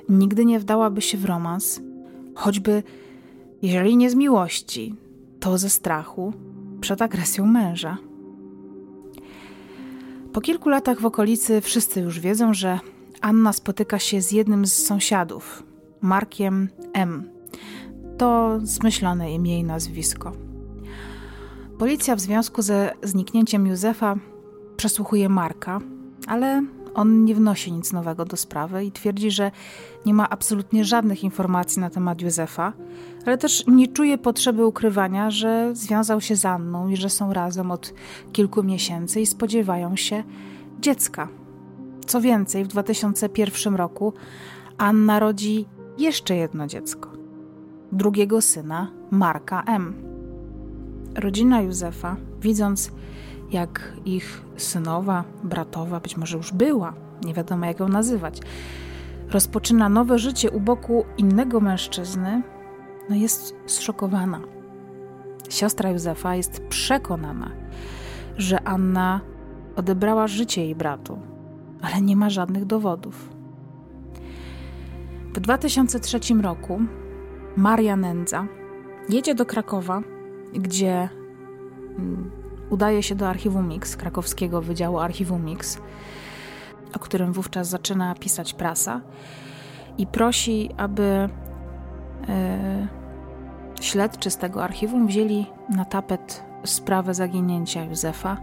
nigdy 0.09 0.44
nie 0.44 0.61
wdałaby 0.61 1.00
się 1.00 1.18
w 1.18 1.25
romans, 1.25 1.80
choćby, 2.35 2.83
jeżeli 3.62 3.97
nie 3.97 4.11
z 4.11 4.14
miłości, 4.14 4.94
to 5.40 5.59
ze 5.59 5.71
strachu 5.71 6.33
przed 6.80 7.02
agresją 7.02 7.47
męża. 7.47 7.97
Po 10.33 10.40
kilku 10.40 10.68
latach 10.68 11.00
w 11.00 11.06
okolicy 11.06 11.61
wszyscy 11.61 12.00
już 12.00 12.21
wiedzą, 12.21 12.54
że 12.54 12.80
Anna 13.21 13.52
spotyka 13.52 13.99
się 13.99 14.23
z 14.23 14.33
jednym 14.33 14.66
z 14.66 14.73
sąsiadów, 14.73 15.62
Markiem 16.00 16.68
M. 16.92 17.34
To 18.18 18.59
zmyślone 18.62 19.33
im 19.33 19.47
jej 19.47 19.64
nazwisko. 19.64 20.33
Policja 21.78 22.16
w 22.16 22.21
związku 22.21 22.62
ze 22.62 22.92
zniknięciem 23.02 23.66
Józefa 23.66 24.16
przesłuchuje 24.76 25.28
Marka, 25.28 25.80
ale 26.26 26.62
on 26.94 27.25
nie 27.25 27.35
wnosi 27.35 27.73
nic 27.73 27.92
nowego 27.92 28.25
do 28.25 28.37
sprawy 28.37 28.85
i 28.85 28.92
twierdzi, 28.92 29.30
że 29.30 29.50
nie 30.06 30.14
ma 30.14 30.30
absolutnie 30.30 30.85
żadnych 30.85 31.25
informacji 31.25 31.80
na 31.80 31.90
temat 31.90 32.23
Józefa, 32.23 32.73
ale 33.26 33.38
też 33.38 33.64
nie 33.66 33.88
czuje 33.88 34.18
potrzeby 34.18 34.66
ukrywania, 34.66 35.30
że 35.30 35.71
związał 35.73 36.21
się 36.21 36.37
z 36.37 36.44
Anną 36.44 36.88
i 36.88 36.97
że 36.97 37.11
są 37.11 37.33
razem 37.33 37.71
od 37.71 37.94
kilku 38.33 38.62
miesięcy 38.62 39.21
i 39.21 39.26
spodziewają 39.26 39.97
się 39.97 40.25
dziecka. 40.80 41.28
Co 42.06 42.21
więcej, 42.21 42.64
w 42.64 42.68
2001 42.68 43.75
roku 43.75 44.12
Anna 44.78 45.18
rodzi 45.18 45.66
jeszcze 45.99 46.37
jedno 46.37 46.66
dziecko 46.66 47.13
drugiego 47.94 48.40
syna, 48.40 48.90
Marka 49.10 49.62
M. 49.62 49.94
Rodzina 51.14 51.60
Józefa, 51.62 52.16
widząc 52.40 52.92
jak 53.50 53.92
ich 54.04 54.42
synowa, 54.56 55.24
bratowa, 55.44 56.00
być 56.00 56.16
może 56.16 56.36
już 56.36 56.52
była, 56.52 56.94
nie 57.24 57.34
wiadomo 57.34 57.66
jak 57.66 57.80
ją 57.80 57.88
nazywać, 57.88 58.40
rozpoczyna 59.30 59.88
nowe 59.88 60.18
życie 60.18 60.50
u 60.50 60.60
boku 60.60 61.04
innego 61.18 61.60
mężczyzny, 61.60 62.42
no 63.10 63.16
jest 63.16 63.54
zszokowana. 63.66 64.40
Siostra 65.48 65.90
Józefa 65.90 66.34
jest 66.34 66.60
przekonana, 66.68 67.50
że 68.36 68.62
Anna 68.62 69.20
odebrała 69.76 70.26
życie 70.26 70.64
jej 70.64 70.74
bratu, 70.74 71.18
ale 71.82 72.02
nie 72.02 72.16
ma 72.16 72.30
żadnych 72.30 72.64
dowodów. 72.64 73.28
W 75.34 75.40
2003 75.40 76.18
roku 76.42 76.80
Maria 77.56 77.96
Nędza 77.96 78.46
jedzie 79.08 79.34
do 79.34 79.46
Krakowa, 79.46 80.02
gdzie 80.54 81.08
mm, 81.99 82.30
udaje 82.70 83.02
się 83.02 83.14
do 83.14 83.28
archiwum 83.28 83.68
Mix, 83.68 83.96
krakowskiego 83.96 84.62
Wydziału 84.62 84.99
Archiwum 84.99 85.44
Mix, 85.44 85.78
o 86.94 86.99
którym 86.99 87.32
wówczas 87.32 87.68
zaczyna 87.68 88.14
pisać 88.14 88.54
prasa 88.54 89.00
i 89.99 90.06
prosi, 90.06 90.70
aby 90.76 91.28
e, 92.28 92.88
śledczy 93.80 94.30
z 94.30 94.37
tego 94.37 94.64
archiwum 94.64 95.06
wzięli 95.06 95.46
na 95.76 95.84
tapet 95.84 96.44
sprawę 96.64 97.14
zaginięcia 97.14 97.84
Józefa, 97.84 98.37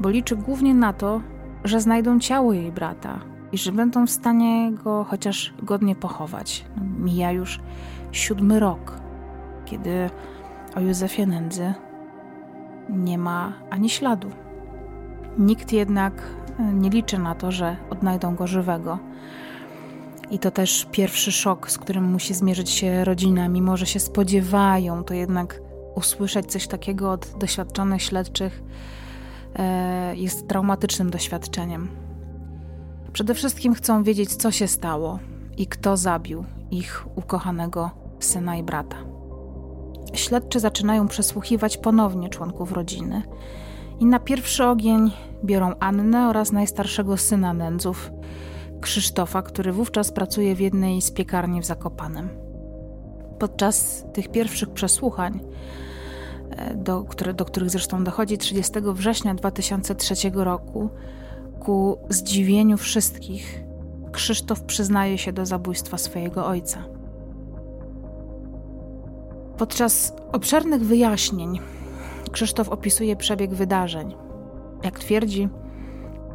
bo 0.00 0.08
liczy 0.10 0.36
głównie 0.36 0.74
na 0.74 0.92
to, 0.92 1.20
że 1.64 1.80
znajdą 1.80 2.18
ciało 2.18 2.52
jej 2.52 2.72
brata 2.72 3.20
i 3.52 3.58
że 3.58 3.72
będą 3.72 4.06
w 4.06 4.10
stanie 4.10 4.72
go 4.72 5.04
chociaż 5.04 5.54
godnie 5.62 5.96
pochować. 5.96 6.64
Mija 6.98 7.32
już 7.32 7.60
siódmy 8.12 8.60
rok, 8.60 9.00
kiedy 9.64 10.10
o 10.76 10.80
Józefie 10.80 11.26
Nędzy 11.26 11.74
nie 12.88 13.18
ma 13.18 13.52
ani 13.70 13.90
śladu. 13.90 14.30
Nikt 15.38 15.72
jednak 15.72 16.22
nie 16.72 16.90
liczy 16.90 17.18
na 17.18 17.34
to, 17.34 17.52
że 17.52 17.76
odnajdą 17.90 18.36
go 18.36 18.46
żywego. 18.46 18.98
I 20.30 20.38
to 20.38 20.50
też 20.50 20.86
pierwszy 20.92 21.32
szok, 21.32 21.70
z 21.70 21.78
którym 21.78 22.04
musi 22.04 22.34
zmierzyć 22.34 22.70
się 22.70 23.04
rodzina, 23.04 23.48
mimo 23.48 23.76
że 23.76 23.86
się 23.86 24.00
spodziewają, 24.00 25.04
to 25.04 25.14
jednak 25.14 25.60
usłyszeć 25.94 26.46
coś 26.46 26.66
takiego 26.66 27.10
od 27.10 27.38
doświadczonych 27.38 28.02
śledczych 28.02 28.62
e, 29.56 30.16
jest 30.16 30.48
traumatycznym 30.48 31.10
doświadczeniem. 31.10 31.88
Przede 33.12 33.34
wszystkim 33.34 33.74
chcą 33.74 34.02
wiedzieć, 34.02 34.36
co 34.36 34.50
się 34.50 34.68
stało 34.68 35.18
i 35.56 35.66
kto 35.66 35.96
zabił 35.96 36.44
ich 36.70 37.06
ukochanego 37.14 37.90
syna 38.20 38.56
i 38.56 38.62
brata. 38.62 38.96
Śledczy 40.14 40.60
zaczynają 40.60 41.08
przesłuchiwać 41.08 41.76
ponownie 41.76 42.28
członków 42.28 42.72
rodziny 42.72 43.22
i 44.00 44.06
na 44.06 44.20
pierwszy 44.20 44.64
ogień 44.64 45.10
biorą 45.44 45.72
Annę 45.80 46.28
oraz 46.28 46.52
najstarszego 46.52 47.16
syna 47.16 47.54
nędzów, 47.54 48.10
Krzysztofa, 48.80 49.42
który 49.42 49.72
wówczas 49.72 50.12
pracuje 50.12 50.54
w 50.54 50.60
jednej 50.60 51.02
z 51.02 51.10
piekarni 51.10 51.60
w 51.60 51.66
Zakopanem. 51.66 52.28
Podczas 53.38 54.04
tych 54.12 54.28
pierwszych 54.28 54.70
przesłuchań, 54.70 55.40
e, 56.50 56.74
do, 56.74 57.04
które, 57.04 57.34
do 57.34 57.44
których 57.44 57.70
zresztą 57.70 58.04
dochodzi 58.04 58.38
30 58.38 58.72
września 58.92 59.34
2003 59.34 60.30
roku, 60.34 60.90
ku 61.60 61.98
zdziwieniu 62.08 62.76
wszystkich, 62.76 63.67
Krzysztof 64.12 64.62
przyznaje 64.62 65.18
się 65.18 65.32
do 65.32 65.46
zabójstwa 65.46 65.98
swojego 65.98 66.46
ojca. 66.46 66.84
Podczas 69.58 70.12
obszernych 70.32 70.82
wyjaśnień 70.82 71.60
Krzysztof 72.32 72.68
opisuje 72.68 73.16
przebieg 73.16 73.54
wydarzeń. 73.54 74.14
Jak 74.84 74.98
twierdzi, 74.98 75.48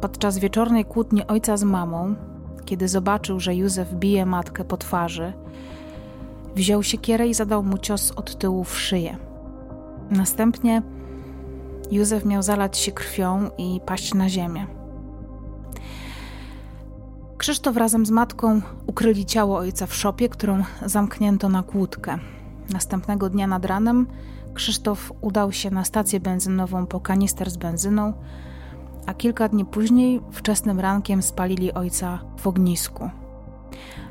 podczas 0.00 0.38
wieczornej 0.38 0.84
kłótni 0.84 1.26
ojca 1.26 1.56
z 1.56 1.64
mamą, 1.64 2.14
kiedy 2.64 2.88
zobaczył, 2.88 3.40
że 3.40 3.54
Józef 3.54 3.94
bije 3.94 4.26
matkę 4.26 4.64
po 4.64 4.76
twarzy, 4.76 5.32
wziął 6.54 6.82
siekierę 6.82 7.28
i 7.28 7.34
zadał 7.34 7.62
mu 7.62 7.78
cios 7.78 8.12
od 8.16 8.38
tyłu 8.38 8.64
w 8.64 8.78
szyję. 8.78 9.16
Następnie 10.10 10.82
Józef 11.90 12.24
miał 12.24 12.42
zalać 12.42 12.78
się 12.78 12.92
krwią 12.92 13.50
i 13.58 13.80
paść 13.86 14.14
na 14.14 14.28
ziemię. 14.28 14.66
Krzysztof 17.38 17.76
razem 17.76 18.06
z 18.06 18.10
matką 18.10 18.60
ukryli 18.86 19.26
ciało 19.26 19.58
ojca 19.58 19.86
w 19.86 19.94
szopie, 19.94 20.28
którą 20.28 20.62
zamknięto 20.86 21.48
na 21.48 21.62
kłódkę. 21.62 22.18
Następnego 22.70 23.30
dnia 23.30 23.46
nad 23.46 23.64
ranem 23.64 24.06
Krzysztof 24.54 25.12
udał 25.20 25.52
się 25.52 25.70
na 25.70 25.84
stację 25.84 26.20
benzynową 26.20 26.86
po 26.86 27.00
kanister 27.00 27.50
z 27.50 27.56
benzyną, 27.56 28.12
a 29.06 29.14
kilka 29.14 29.48
dni 29.48 29.64
później, 29.64 30.20
wczesnym 30.32 30.80
rankiem, 30.80 31.22
spalili 31.22 31.72
ojca 31.72 32.18
w 32.38 32.46
ognisku. 32.46 33.10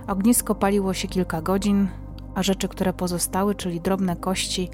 Ognisko 0.07 0.55
paliło 0.55 0.93
się 0.93 1.07
kilka 1.07 1.41
godzin, 1.41 1.87
a 2.35 2.43
rzeczy, 2.43 2.67
które 2.67 2.93
pozostały, 2.93 3.55
czyli 3.55 3.81
drobne 3.81 4.15
kości, 4.15 4.69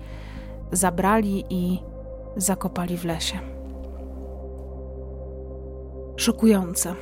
zabrali 0.72 1.46
i 1.50 1.80
zakopali 2.38 2.98
w 2.98 3.06
lesie. 3.06 3.40
Szokujące. 6.16 6.96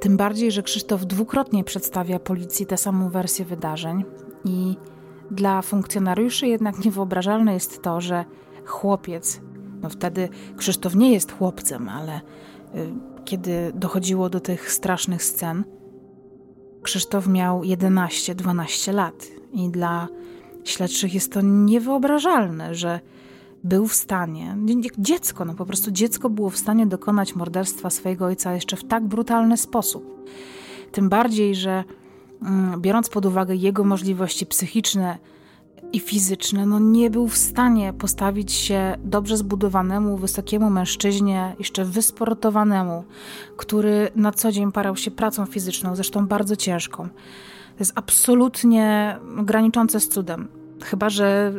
Tym 0.00 0.16
bardziej, 0.16 0.52
że 0.52 0.62
Krzysztof 0.62 1.06
dwukrotnie 1.06 1.64
przedstawia 1.64 2.18
policji 2.18 2.66
tę 2.66 2.76
samą 2.76 3.10
wersję 3.10 3.44
wydarzeń 3.44 4.04
i 4.44 4.76
dla 5.30 5.62
funkcjonariuszy 5.62 6.46
jednak 6.46 6.84
niewyobrażalne 6.84 7.54
jest 7.54 7.82
to, 7.82 8.00
że 8.00 8.24
chłopiec, 8.64 9.40
no 9.82 9.88
wtedy 9.88 10.28
Krzysztof 10.56 10.94
nie 10.94 11.12
jest 11.12 11.32
chłopcem, 11.32 11.88
ale 11.88 12.16
y, 12.18 12.20
kiedy 13.24 13.72
dochodziło 13.74 14.30
do 14.30 14.40
tych 14.40 14.72
strasznych 14.72 15.24
scen, 15.24 15.64
Krzysztof 16.82 17.26
miał 17.26 17.60
11-12 17.60 18.94
lat 18.94 19.26
i 19.52 19.70
dla 19.70 20.08
śledczych 20.64 21.14
jest 21.14 21.32
to 21.32 21.40
niewyobrażalne, 21.40 22.74
że 22.74 23.00
był 23.64 23.86
w 23.86 23.94
stanie, 23.94 24.56
dziecko, 24.98 25.44
no 25.44 25.54
po 25.54 25.66
prostu 25.66 25.90
dziecko 25.90 26.30
było 26.30 26.50
w 26.50 26.56
stanie 26.56 26.86
dokonać 26.86 27.34
morderstwa 27.34 27.90
swojego 27.90 28.24
ojca 28.26 28.54
jeszcze 28.54 28.76
w 28.76 28.84
tak 28.84 29.04
brutalny 29.04 29.56
sposób. 29.56 30.28
Tym 30.92 31.08
bardziej, 31.08 31.54
że 31.54 31.84
mm, 32.42 32.80
biorąc 32.80 33.08
pod 33.08 33.26
uwagę 33.26 33.54
jego 33.54 33.84
możliwości 33.84 34.46
psychiczne 34.46 35.18
i 35.92 36.00
fizyczne, 36.00 36.66
no 36.66 36.78
nie 36.78 37.10
był 37.10 37.28
w 37.28 37.36
stanie 37.36 37.92
postawić 37.92 38.52
się 38.52 38.96
dobrze 39.04 39.36
zbudowanemu, 39.36 40.16
wysokiemu 40.16 40.70
mężczyźnie, 40.70 41.54
jeszcze 41.58 41.84
wysportowanemu, 41.84 43.04
który 43.56 44.10
na 44.16 44.32
co 44.32 44.52
dzień 44.52 44.72
parał 44.72 44.96
się 44.96 45.10
pracą 45.10 45.46
fizyczną, 45.46 45.96
zresztą 45.96 46.26
bardzo 46.26 46.56
ciężką. 46.56 47.08
To 47.76 47.80
jest 47.80 47.92
absolutnie 47.94 49.18
graniczące 49.44 50.00
z 50.00 50.08
cudem. 50.08 50.59
Chyba, 50.84 51.10
że 51.10 51.52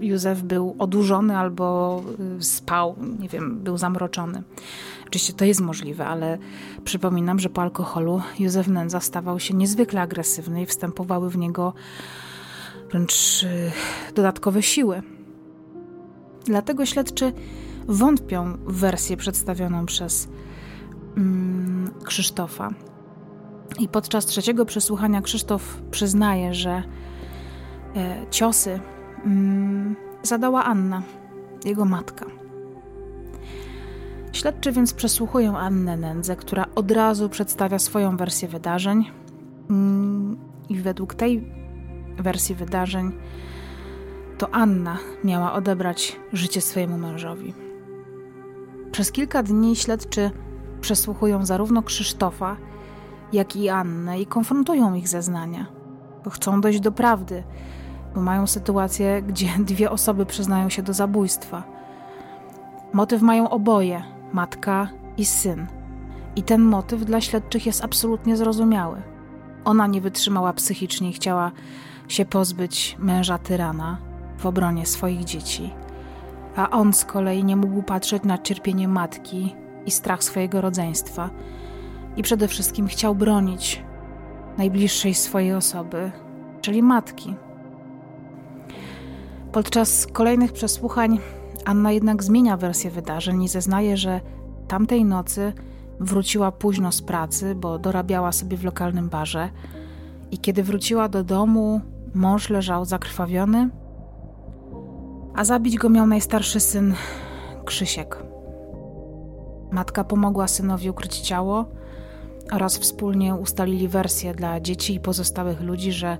Józef 0.00 0.42
był 0.42 0.76
odurzony 0.78 1.36
albo 1.36 2.02
y, 2.40 2.44
spał, 2.44 2.96
nie 3.18 3.28
wiem, 3.28 3.60
był 3.60 3.78
zamroczony. 3.78 4.42
Oczywiście 5.06 5.32
to 5.32 5.44
jest 5.44 5.60
możliwe, 5.60 6.06
ale 6.06 6.38
przypominam, 6.84 7.38
że 7.38 7.48
po 7.48 7.62
alkoholu 7.62 8.22
Józef 8.38 8.68
Nędza 8.68 9.00
stawał 9.00 9.40
się 9.40 9.54
niezwykle 9.54 10.00
agresywny 10.00 10.62
i 10.62 10.66
wstępowały 10.66 11.30
w 11.30 11.36
niego 11.36 11.74
wręcz 12.90 13.42
y, 13.42 13.72
dodatkowe 14.14 14.62
siły. 14.62 15.02
Dlatego 16.44 16.86
śledczy 16.86 17.32
wątpią 17.88 18.56
w 18.66 18.76
wersję 18.76 19.16
przedstawioną 19.16 19.86
przez 19.86 20.28
mm, 21.16 21.90
Krzysztofa. 22.04 22.70
I 23.78 23.88
podczas 23.88 24.26
trzeciego 24.26 24.66
przesłuchania 24.66 25.22
Krzysztof 25.22 25.82
przyznaje, 25.90 26.54
że 26.54 26.82
ciosy 28.30 28.80
mm, 29.24 29.96
zadała 30.22 30.64
Anna, 30.64 31.02
jego 31.64 31.84
matka. 31.84 32.26
Śledczy 34.32 34.72
więc 34.72 34.94
przesłuchują 34.94 35.58
Annę 35.58 35.96
Nędzę, 35.96 36.36
która 36.36 36.66
od 36.74 36.90
razu 36.90 37.28
przedstawia 37.28 37.78
swoją 37.78 38.16
wersję 38.16 38.48
wydarzeń. 38.48 39.10
Mm, 39.70 40.36
I 40.68 40.80
według 40.80 41.14
tej 41.14 41.52
wersji 42.18 42.54
wydarzeń 42.54 43.12
to 44.38 44.54
Anna 44.54 44.98
miała 45.24 45.52
odebrać 45.52 46.16
życie 46.32 46.60
swojemu 46.60 46.98
mężowi. 46.98 47.54
Przez 48.92 49.12
kilka 49.12 49.42
dni 49.42 49.76
śledczy 49.76 50.30
przesłuchują 50.80 51.46
zarówno 51.46 51.82
Krzysztofa, 51.82 52.56
jak 53.32 53.56
i 53.56 53.68
Annę 53.68 54.20
i 54.20 54.26
konfrontują 54.26 54.94
ich 54.94 55.08
zeznania, 55.08 55.66
chcą 56.30 56.60
dojść 56.60 56.80
do 56.80 56.92
prawdy, 56.92 57.42
mają 58.16 58.46
sytuację, 58.46 59.22
gdzie 59.22 59.48
dwie 59.70 59.90
osoby 59.90 60.26
przyznają 60.26 60.68
się 60.68 60.82
do 60.82 60.92
zabójstwa. 60.92 61.62
Motyw 62.92 63.22
mają 63.22 63.50
oboje 63.50 64.02
matka 64.32 64.88
i 65.16 65.24
syn. 65.24 65.66
I 66.36 66.42
ten 66.42 66.62
motyw 66.62 67.04
dla 67.04 67.20
śledczych 67.20 67.66
jest 67.66 67.84
absolutnie 67.84 68.36
zrozumiały. 68.36 69.02
Ona 69.64 69.86
nie 69.86 70.00
wytrzymała 70.00 70.52
psychicznie 70.52 71.10
i 71.10 71.12
chciała 71.12 71.52
się 72.08 72.24
pozbyć 72.24 72.96
męża 72.98 73.38
tyrana 73.38 73.98
w 74.38 74.46
obronie 74.46 74.86
swoich 74.86 75.24
dzieci, 75.24 75.70
a 76.56 76.70
on 76.70 76.92
z 76.92 77.04
kolei 77.04 77.44
nie 77.44 77.56
mógł 77.56 77.82
patrzeć 77.82 78.22
na 78.22 78.38
cierpienie 78.38 78.88
matki 78.88 79.54
i 79.86 79.90
strach 79.90 80.24
swojego 80.24 80.60
rodzeństwa 80.60 81.30
i 82.16 82.22
przede 82.22 82.48
wszystkim 82.48 82.86
chciał 82.86 83.14
bronić 83.14 83.82
najbliższej 84.58 85.14
swojej 85.14 85.54
osoby, 85.54 86.12
czyli 86.60 86.82
matki. 86.82 87.34
Podczas 89.52 90.06
kolejnych 90.06 90.52
przesłuchań 90.52 91.18
Anna 91.64 91.92
jednak 91.92 92.22
zmienia 92.22 92.56
wersję 92.56 92.90
wydarzeń 92.90 93.42
i 93.42 93.48
zeznaje, 93.48 93.96
że 93.96 94.20
tamtej 94.68 95.04
nocy 95.04 95.52
wróciła 96.00 96.52
późno 96.52 96.92
z 96.92 97.02
pracy, 97.02 97.54
bo 97.54 97.78
dorabiała 97.78 98.32
sobie 98.32 98.56
w 98.56 98.64
lokalnym 98.64 99.08
barze. 99.08 99.50
I 100.30 100.38
kiedy 100.38 100.62
wróciła 100.62 101.08
do 101.08 101.24
domu, 101.24 101.80
mąż 102.14 102.50
leżał 102.50 102.84
zakrwawiony, 102.84 103.70
a 105.34 105.44
zabić 105.44 105.76
go 105.76 105.88
miał 105.88 106.06
najstarszy 106.06 106.60
syn 106.60 106.94
Krzysiek. 107.64 108.22
Matka 109.70 110.04
pomogła 110.04 110.48
synowi 110.48 110.90
ukryć 110.90 111.18
ciało 111.18 111.64
oraz 112.52 112.78
wspólnie 112.78 113.34
ustalili 113.34 113.88
wersję 113.88 114.34
dla 114.34 114.60
dzieci 114.60 114.94
i 114.94 115.00
pozostałych 115.00 115.60
ludzi, 115.60 115.92
że 115.92 116.18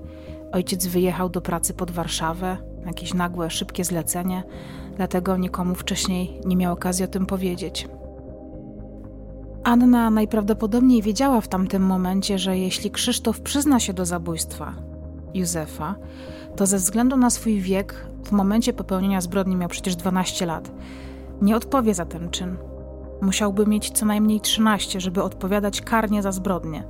ojciec 0.51 0.87
wyjechał 0.87 1.29
do 1.29 1.41
pracy 1.41 1.73
pod 1.73 1.91
Warszawę, 1.91 2.72
jakieś 2.85 3.13
nagłe, 3.13 3.49
szybkie 3.49 3.83
zlecenie, 3.83 4.43
dlatego 4.95 5.37
nikomu 5.37 5.75
wcześniej 5.75 6.39
nie 6.45 6.55
miał 6.55 6.73
okazji 6.73 7.05
o 7.05 7.07
tym 7.07 7.25
powiedzieć. 7.25 7.87
Anna 9.63 10.09
najprawdopodobniej 10.09 11.01
wiedziała 11.01 11.41
w 11.41 11.47
tamtym 11.47 11.83
momencie, 11.83 12.39
że 12.39 12.57
jeśli 12.57 12.91
Krzysztof 12.91 13.41
przyzna 13.41 13.79
się 13.79 13.93
do 13.93 14.05
zabójstwa 14.05 14.73
Józefa, 15.33 15.95
to 16.55 16.65
ze 16.65 16.77
względu 16.77 17.17
na 17.17 17.29
swój 17.29 17.61
wiek, 17.61 18.07
w 18.23 18.31
momencie 18.31 18.73
popełnienia 18.73 19.21
zbrodni 19.21 19.55
miał 19.55 19.69
przecież 19.69 19.95
12 19.95 20.45
lat, 20.45 20.71
nie 21.41 21.55
odpowie 21.55 21.93
za 21.93 22.05
ten 22.05 22.29
czyn. 22.29 22.57
Musiałby 23.21 23.67
mieć 23.67 23.91
co 23.91 24.05
najmniej 24.05 24.41
13, 24.41 25.01
żeby 25.01 25.23
odpowiadać 25.23 25.81
karnie 25.81 26.21
za 26.21 26.31
zbrodnię. 26.31 26.83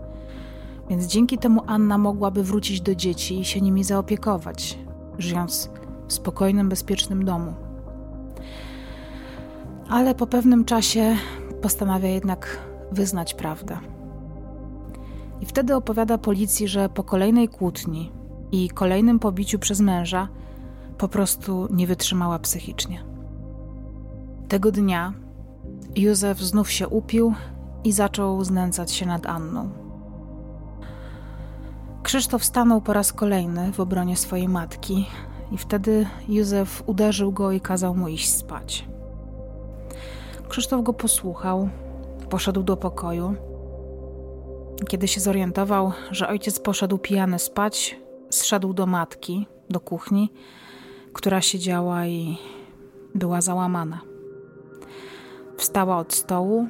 Więc 0.89 1.05
dzięki 1.05 1.37
temu 1.37 1.61
Anna 1.67 1.97
mogłaby 1.97 2.43
wrócić 2.43 2.81
do 2.81 2.95
dzieci 2.95 3.39
i 3.39 3.45
się 3.45 3.61
nimi 3.61 3.83
zaopiekować, 3.83 4.79
żyjąc 5.17 5.69
w 6.07 6.13
spokojnym, 6.13 6.69
bezpiecznym 6.69 7.25
domu. 7.25 7.53
Ale 9.89 10.15
po 10.15 10.27
pewnym 10.27 10.65
czasie 10.65 11.15
postanawia 11.61 12.09
jednak 12.09 12.59
wyznać 12.91 13.33
prawdę. 13.33 13.77
I 15.41 15.45
wtedy 15.45 15.75
opowiada 15.75 16.17
policji, 16.17 16.67
że 16.67 16.89
po 16.89 17.03
kolejnej 17.03 17.49
kłótni 17.49 18.11
i 18.51 18.69
kolejnym 18.69 19.19
pobiciu 19.19 19.59
przez 19.59 19.81
męża 19.81 20.27
po 20.97 21.07
prostu 21.07 21.67
nie 21.71 21.87
wytrzymała 21.87 22.39
psychicznie. 22.39 23.03
Tego 24.47 24.71
dnia 24.71 25.13
Józef 25.95 26.39
znów 26.39 26.71
się 26.71 26.87
upił 26.87 27.33
i 27.83 27.91
zaczął 27.91 28.43
znęcać 28.43 28.91
się 28.91 29.05
nad 29.05 29.25
Anną. 29.25 29.69
Krzysztof 32.03 32.43
stanął 32.43 32.81
po 32.81 32.93
raz 32.93 33.13
kolejny 33.13 33.71
w 33.71 33.79
obronie 33.79 34.17
swojej 34.17 34.49
matki, 34.49 35.07
i 35.53 35.57
wtedy 35.57 36.07
Józef 36.29 36.83
uderzył 36.85 37.31
go 37.31 37.51
i 37.51 37.61
kazał 37.61 37.95
mu 37.95 38.07
iść 38.07 38.29
spać. 38.29 38.87
Krzysztof 40.49 40.83
go 40.83 40.93
posłuchał, 40.93 41.69
poszedł 42.29 42.63
do 42.63 42.77
pokoju. 42.77 43.35
Kiedy 44.87 45.07
się 45.07 45.21
zorientował, 45.21 45.91
że 46.11 46.27
ojciec 46.27 46.59
poszedł 46.59 46.97
pijany 46.97 47.39
spać, 47.39 47.99
zszedł 48.29 48.73
do 48.73 48.85
matki, 48.85 49.47
do 49.69 49.79
kuchni, 49.79 50.31
która 51.13 51.41
siedziała 51.41 52.05
i 52.05 52.37
była 53.15 53.41
załamana. 53.41 54.01
Wstała 55.57 55.97
od 55.97 56.13
stołu, 56.13 56.67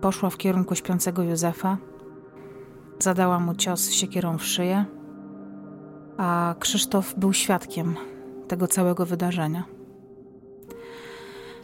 poszła 0.00 0.30
w 0.30 0.36
kierunku 0.36 0.74
śpiącego 0.74 1.22
Józefa, 1.22 1.78
zadała 2.98 3.40
mu 3.40 3.54
cios 3.54 3.90
siekierą 3.90 4.38
w 4.38 4.44
szyję, 4.44 4.84
a 6.16 6.54
Krzysztof 6.58 7.14
był 7.14 7.32
świadkiem 7.32 7.96
tego 8.48 8.66
całego 8.66 9.06
wydarzenia. 9.06 9.64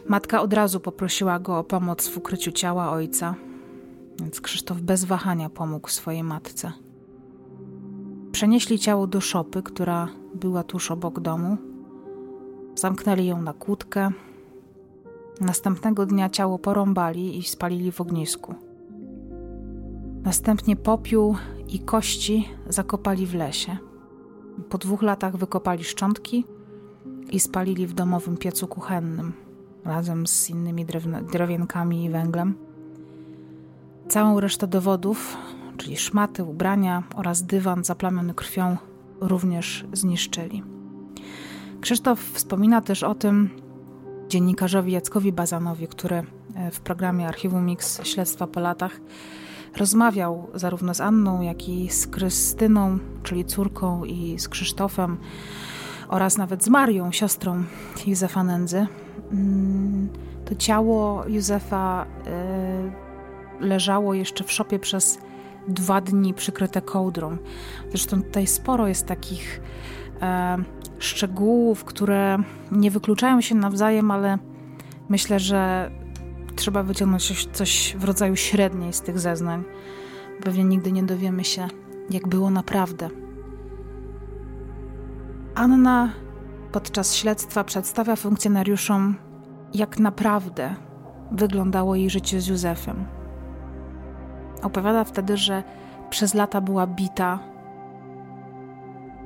Matka 0.07 0.41
od 0.41 0.53
razu 0.53 0.79
poprosiła 0.79 1.39
go 1.39 1.59
o 1.59 1.63
pomoc 1.63 2.07
w 2.07 2.17
ukryciu 2.17 2.51
ciała 2.51 2.91
ojca, 2.91 3.35
więc 4.19 4.41
Krzysztof 4.41 4.81
bez 4.81 5.05
wahania 5.05 5.49
pomógł 5.49 5.89
swojej 5.89 6.23
matce. 6.23 6.71
Przenieśli 8.31 8.79
ciało 8.79 9.07
do 9.07 9.21
szopy, 9.21 9.63
która 9.63 10.07
była 10.35 10.63
tuż 10.63 10.91
obok 10.91 11.19
domu. 11.19 11.57
Zamknęli 12.75 13.25
ją 13.25 13.41
na 13.41 13.53
kłódkę. 13.53 14.11
Następnego 15.41 16.05
dnia 16.05 16.29
ciało 16.29 16.59
porąbali 16.59 17.37
i 17.37 17.43
spalili 17.43 17.91
w 17.91 18.01
ognisku. 18.01 18.55
Następnie 20.23 20.75
popiół 20.75 21.35
i 21.67 21.79
kości 21.79 22.49
zakopali 22.69 23.25
w 23.25 23.35
lesie. 23.35 23.88
Po 24.69 24.77
dwóch 24.77 25.01
latach 25.01 25.37
wykopali 25.37 25.83
szczątki 25.83 26.45
i 27.31 27.39
spalili 27.39 27.87
w 27.87 27.93
domowym 27.93 28.37
piecu 28.37 28.67
kuchennym 28.67 29.33
razem 29.85 30.27
z 30.27 30.49
innymi 30.49 30.85
drewienkami 31.31 32.05
i 32.05 32.09
węglem. 32.09 32.55
Całą 34.07 34.39
resztę 34.39 34.67
dowodów, 34.67 35.37
czyli 35.77 35.97
szmaty, 35.97 36.43
ubrania 36.43 37.03
oraz 37.15 37.43
dywan 37.43 37.83
zaplamiony 37.83 38.33
krwią, 38.33 38.77
również 39.21 39.85
zniszczyli. 39.93 40.63
Krzysztof 41.81 42.19
wspomina 42.19 42.81
też 42.81 43.03
o 43.03 43.15
tym 43.15 43.49
dziennikarzowi 44.29 44.91
Jackowi 44.91 45.31
Bazanowi, 45.31 45.87
który 45.87 46.23
e, 46.55 46.71
w 46.71 46.79
programie 46.79 47.27
Archiwum 47.27 47.65
Mix 47.65 48.03
Śledztwa 48.03 48.47
po 48.47 48.59
latach 48.59 48.99
rozmawiał 49.77 50.47
zarówno 50.53 50.93
z 50.93 51.01
Anną, 51.01 51.41
jak 51.41 51.69
i 51.69 51.89
z 51.89 52.07
Krystyną, 52.07 52.99
czyli 53.23 53.45
córką, 53.45 54.05
i 54.05 54.39
z 54.39 54.49
Krzysztofem 54.49 55.17
oraz 56.07 56.37
nawet 56.37 56.63
z 56.63 56.69
Marią, 56.69 57.11
siostrą 57.11 57.63
Józefa 58.07 58.43
Nędzy. 58.43 58.87
Mm, 59.31 60.09
to 60.45 60.55
ciało 60.55 61.23
Józefa 61.27 62.05
e, 62.27 63.09
leżało 63.59 64.13
jeszcze 64.13 64.43
w 64.43 64.51
szopie 64.51 64.79
przez 64.79 65.19
dwa 65.67 66.01
dni 66.01 66.33
przykryte 66.33 66.81
kołdrą. 66.81 67.37
Zresztą 67.89 68.23
tutaj 68.23 68.47
sporo 68.47 68.87
jest 68.87 69.05
takich 69.05 69.61
e, 70.21 70.57
szczegółów, 70.99 71.83
które 71.83 72.37
nie 72.71 72.91
wykluczają 72.91 73.41
się 73.41 73.55
nawzajem, 73.55 74.11
ale 74.11 74.37
myślę, 75.09 75.39
że 75.39 75.91
trzeba 76.59 76.83
wyciągnąć 76.83 77.47
coś, 77.47 77.95
w 77.99 78.03
rodzaju 78.03 78.35
średniej 78.35 78.93
z 78.93 79.01
tych 79.01 79.19
zeznań. 79.19 79.63
Pewnie 80.43 80.63
nigdy 80.63 80.91
nie 80.91 81.03
dowiemy 81.03 81.43
się, 81.43 81.67
jak 82.09 82.27
było 82.27 82.49
naprawdę. 82.49 83.09
Anna 85.55 86.09
podczas 86.71 87.15
śledztwa 87.15 87.63
przedstawia 87.63 88.15
funkcjonariuszom, 88.15 89.15
jak 89.73 89.99
naprawdę 89.99 90.75
wyglądało 91.31 91.95
jej 91.95 92.09
życie 92.09 92.41
z 92.41 92.47
Józefem. 92.47 93.05
Opowiada 94.61 95.03
wtedy, 95.03 95.37
że 95.37 95.63
przez 96.09 96.33
lata 96.33 96.61
była 96.61 96.87
bita, 96.87 97.39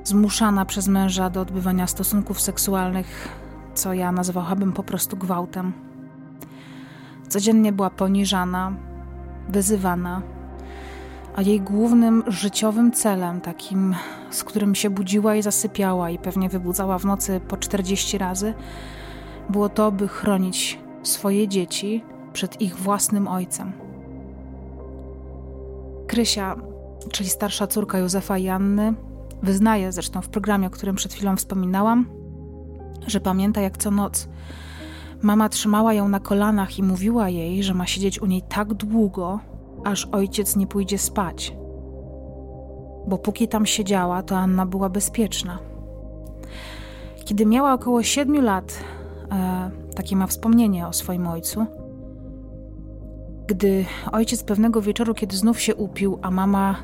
zmuszana 0.04 0.64
przez 0.64 0.88
męża 0.88 1.30
do 1.30 1.40
odbywania 1.40 1.86
stosunków 1.86 2.40
seksualnych, 2.40 3.28
co 3.74 3.92
ja 3.92 4.12
nazwałabym 4.12 4.72
po 4.72 4.82
prostu 4.82 5.16
gwałtem. 5.16 5.93
Codziennie 7.34 7.72
była 7.72 7.90
poniżana, 7.90 8.76
wyzywana, 9.48 10.22
a 11.36 11.42
jej 11.42 11.60
głównym 11.60 12.22
życiowym 12.26 12.92
celem, 12.92 13.40
takim, 13.40 13.94
z 14.30 14.44
którym 14.44 14.74
się 14.74 14.90
budziła 14.90 15.36
i 15.36 15.42
zasypiała 15.42 16.10
i 16.10 16.18
pewnie 16.18 16.48
wybudzała 16.48 16.98
w 16.98 17.04
nocy 17.04 17.40
po 17.48 17.56
40 17.56 18.18
razy, 18.18 18.54
było 19.50 19.68
to, 19.68 19.92
by 19.92 20.08
chronić 20.08 20.78
swoje 21.02 21.48
dzieci 21.48 22.04
przed 22.32 22.60
ich 22.60 22.76
własnym 22.76 23.28
ojcem. 23.28 23.72
Krysia, 26.06 26.56
czyli 27.12 27.28
starsza 27.28 27.66
córka 27.66 27.98
Józefa 27.98 28.38
i 28.38 28.48
Anny, 28.48 28.94
wyznaje 29.42 29.92
zresztą 29.92 30.22
w 30.22 30.28
programie, 30.28 30.66
o 30.66 30.70
którym 30.70 30.96
przed 30.96 31.12
chwilą 31.12 31.36
wspominałam, 31.36 32.06
że 33.06 33.20
pamięta 33.20 33.60
jak 33.60 33.78
co 33.78 33.90
noc 33.90 34.28
mama 35.24 35.48
trzymała 35.48 35.94
ją 35.94 36.08
na 36.08 36.20
kolanach 36.20 36.78
i 36.78 36.82
mówiła 36.82 37.28
jej, 37.28 37.62
że 37.62 37.74
ma 37.74 37.86
siedzieć 37.86 38.22
u 38.22 38.26
niej 38.26 38.42
tak 38.42 38.74
długo, 38.74 39.40
aż 39.84 40.06
ojciec 40.12 40.56
nie 40.56 40.66
pójdzie 40.66 40.98
spać. 40.98 41.56
Bo 43.06 43.18
póki 43.18 43.48
tam 43.48 43.66
siedziała, 43.66 44.22
to 44.22 44.36
Anna 44.36 44.66
była 44.66 44.88
bezpieczna. 44.88 45.58
Kiedy 47.24 47.46
miała 47.46 47.74
około 47.74 48.02
siedmiu 48.02 48.42
lat, 48.42 48.84
e, 49.32 49.70
takie 49.94 50.16
ma 50.16 50.26
wspomnienie 50.26 50.86
o 50.86 50.92
swoim 50.92 51.26
ojcu, 51.26 51.66
gdy 53.46 53.84
ojciec 54.12 54.44
pewnego 54.44 54.82
wieczoru, 54.82 55.14
kiedy 55.14 55.36
znów 55.36 55.60
się 55.60 55.74
upił, 55.74 56.18
a 56.22 56.30
mama 56.30 56.76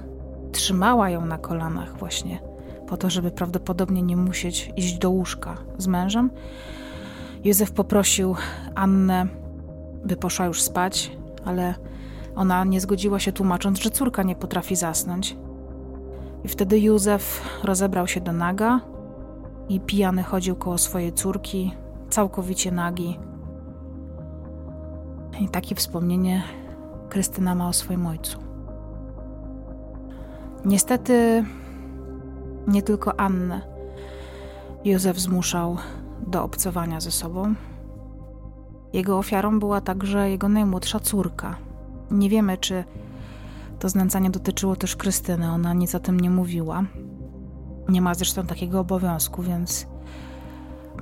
trzymała 0.53 1.11
ją 1.11 1.26
na 1.26 1.38
kolanach 1.38 1.98
właśnie, 1.98 2.40
po 2.87 2.96
to, 2.96 3.11
żeby 3.11 3.31
prawdopodobnie 3.31 4.03
nie 4.03 4.16
musieć 4.16 4.72
iść 4.76 4.98
do 4.98 5.11
łóżka 5.11 5.57
z 5.79 5.87
mężem, 5.87 6.31
Józef 7.44 7.72
poprosił 7.72 8.37
Annę, 8.74 9.26
by 10.05 10.16
poszła 10.16 10.46
już 10.46 10.62
spać, 10.62 11.16
ale 11.44 11.74
ona 12.37 12.64
nie 12.64 12.81
zgodziła 12.81 13.18
się, 13.18 13.33
tłumacząc, 13.33 13.81
że 13.81 13.90
córka 13.90 14.22
nie 14.22 14.37
potrafi 14.37 14.76
zasnąć. 14.76 15.37
I 16.44 16.48
wtedy 16.48 16.81
Józef 16.81 17.42
rozebrał 17.64 18.07
się 18.07 18.20
do 18.20 18.33
naga 18.33 18.81
i 19.68 19.81
pijany 19.81 20.22
chodził 20.22 20.57
koło 20.57 20.79
swojej 20.79 21.12
córki, 21.12 21.74
całkowicie 22.11 22.72
nagi. 22.72 23.18
I 25.40 25.48
takie 25.48 25.74
wspomnienie 25.74 26.42
Krystyna 27.09 27.55
ma 27.55 27.68
o 27.68 27.72
swoim 27.72 28.07
ojcu. 28.07 28.38
Niestety 30.64 31.44
nie 32.66 32.83
tylko 32.83 33.20
Annę 33.20 33.61
Józef 34.85 35.18
zmuszał 35.18 35.76
do 36.26 36.44
obcowania 36.44 37.00
ze 37.00 37.11
sobą. 37.11 37.54
Jego 38.92 39.18
ofiarą 39.18 39.59
była 39.59 39.80
także 39.80 40.30
jego 40.30 40.48
najmłodsza 40.48 41.00
córka. 41.00 41.56
Nie 42.11 42.28
wiemy, 42.28 42.59
czy 42.59 42.85
to 43.78 43.88
znęcanie 43.88 44.30
dotyczyło 44.30 44.76
też 44.76 44.96
Krystyny, 44.96 45.50
ona 45.50 45.74
nic 45.74 45.94
o 45.94 46.00
tym 46.00 46.20
nie 46.20 46.30
mówiła. 46.30 46.85
Nie 47.88 48.02
ma 48.02 48.14
zresztą 48.14 48.46
takiego 48.46 48.80
obowiązku, 48.80 49.42
więc 49.42 49.87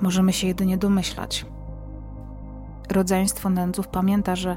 możemy 0.00 0.32
się 0.32 0.46
jedynie 0.46 0.78
domyślać. 0.78 1.46
Rodzeństwo 2.90 3.50
nędzów 3.50 3.88
pamięta, 3.88 4.36
że 4.36 4.56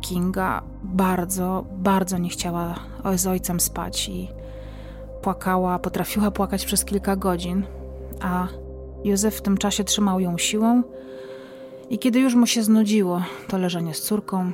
Kinga 0.00 0.62
bardzo, 0.82 1.64
bardzo 1.72 2.18
nie 2.18 2.28
chciała 2.28 2.74
z 3.16 3.26
ojcem 3.26 3.60
spać 3.60 4.08
i 4.08 4.28
płakała, 5.22 5.78
potrafiła 5.78 6.30
płakać 6.30 6.66
przez 6.66 6.84
kilka 6.84 7.16
godzin, 7.16 7.62
a 8.20 8.46
Józef 9.04 9.34
w 9.34 9.42
tym 9.42 9.58
czasie 9.58 9.84
trzymał 9.84 10.20
ją 10.20 10.38
siłą 10.38 10.82
i 11.90 11.98
kiedy 11.98 12.20
już 12.20 12.34
mu 12.34 12.46
się 12.46 12.62
znudziło 12.62 13.22
to 13.48 13.58
leżenie 13.58 13.94
z 13.94 14.02
córką, 14.02 14.52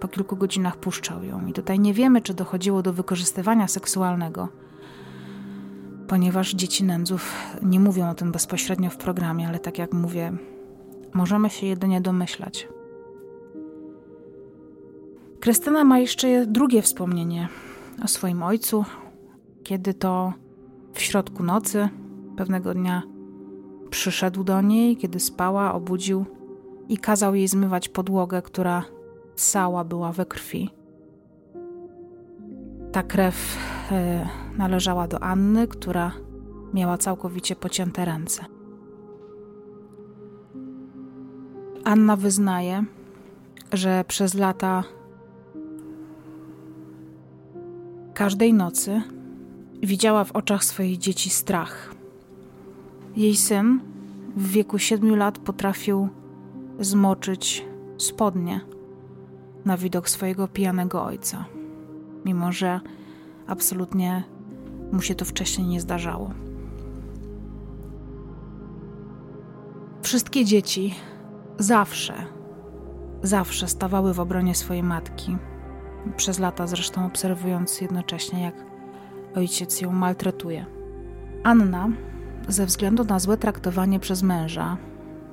po 0.00 0.08
kilku 0.08 0.36
godzinach 0.36 0.76
puszczał 0.76 1.24
ją. 1.24 1.46
I 1.46 1.52
tutaj 1.52 1.80
nie 1.80 1.94
wiemy, 1.94 2.20
czy 2.20 2.34
dochodziło 2.34 2.82
do 2.82 2.92
wykorzystywania 2.92 3.68
seksualnego, 3.68 4.48
ponieważ 6.08 6.54
dzieci 6.54 6.84
nędzów 6.84 7.34
nie 7.62 7.80
mówią 7.80 8.10
o 8.10 8.14
tym 8.14 8.32
bezpośrednio 8.32 8.90
w 8.90 8.96
programie, 8.96 9.48
ale 9.48 9.58
tak 9.58 9.78
jak 9.78 9.92
mówię, 9.92 10.32
możemy 11.14 11.50
się 11.50 11.66
jedynie 11.66 12.00
domyślać. 12.00 12.68
Krystyna 15.40 15.84
ma 15.84 15.98
jeszcze 15.98 16.46
drugie 16.46 16.82
wspomnienie 16.82 17.48
o 18.04 18.08
swoim 18.08 18.42
ojcu, 18.42 18.84
kiedy 19.64 19.94
to 19.94 20.32
w 20.94 21.00
środku 21.00 21.42
nocy 21.42 21.88
pewnego 22.36 22.74
dnia 22.74 23.02
przyszedł 23.90 24.44
do 24.44 24.60
niej, 24.60 24.96
kiedy 24.96 25.20
spała, 25.20 25.74
obudził 25.74 26.24
i 26.88 26.98
kazał 26.98 27.34
jej 27.34 27.48
zmywać 27.48 27.88
podłogę, 27.88 28.42
która 28.42 28.84
cała 29.36 29.84
była 29.84 30.12
we 30.12 30.26
krwi. 30.26 30.70
Ta 32.92 33.02
krew 33.02 33.58
e, 33.92 34.28
należała 34.58 35.08
do 35.08 35.22
Anny, 35.22 35.68
która 35.68 36.12
miała 36.74 36.98
całkowicie 36.98 37.56
pocięte 37.56 38.04
ręce. 38.04 38.44
Anna 41.84 42.16
wyznaje, 42.16 42.84
że 43.72 44.04
przez 44.08 44.34
lata 44.34 44.84
każdej 48.14 48.54
nocy 48.54 49.02
widziała 49.82 50.24
w 50.24 50.32
oczach 50.32 50.64
swoich 50.64 50.98
dzieci 50.98 51.30
strach. 51.30 51.99
Jej 53.16 53.36
syn 53.36 53.80
w 54.36 54.50
wieku 54.50 54.78
siedmiu 54.78 55.14
lat 55.14 55.38
potrafił 55.38 56.08
zmoczyć 56.80 57.66
spodnie 57.98 58.60
na 59.64 59.76
widok 59.76 60.08
swojego 60.08 60.48
pijanego 60.48 61.04
ojca, 61.04 61.44
mimo 62.24 62.52
że 62.52 62.80
absolutnie 63.46 64.24
mu 64.92 65.02
się 65.02 65.14
to 65.14 65.24
wcześniej 65.24 65.66
nie 65.66 65.80
zdarzało. 65.80 66.30
Wszystkie 70.02 70.44
dzieci 70.44 70.94
zawsze, 71.58 72.14
zawsze 73.22 73.68
stawały 73.68 74.14
w 74.14 74.20
obronie 74.20 74.54
swojej 74.54 74.82
matki, 74.82 75.36
przez 76.16 76.38
lata 76.38 76.66
zresztą 76.66 77.06
obserwując 77.06 77.80
jednocześnie, 77.80 78.42
jak 78.42 78.54
ojciec 79.34 79.80
ją 79.80 79.92
maltretuje. 79.92 80.66
Anna, 81.44 81.88
ze 82.52 82.66
względu 82.66 83.04
na 83.04 83.18
złe 83.18 83.36
traktowanie 83.36 84.00
przez 84.00 84.22
męża, 84.22 84.76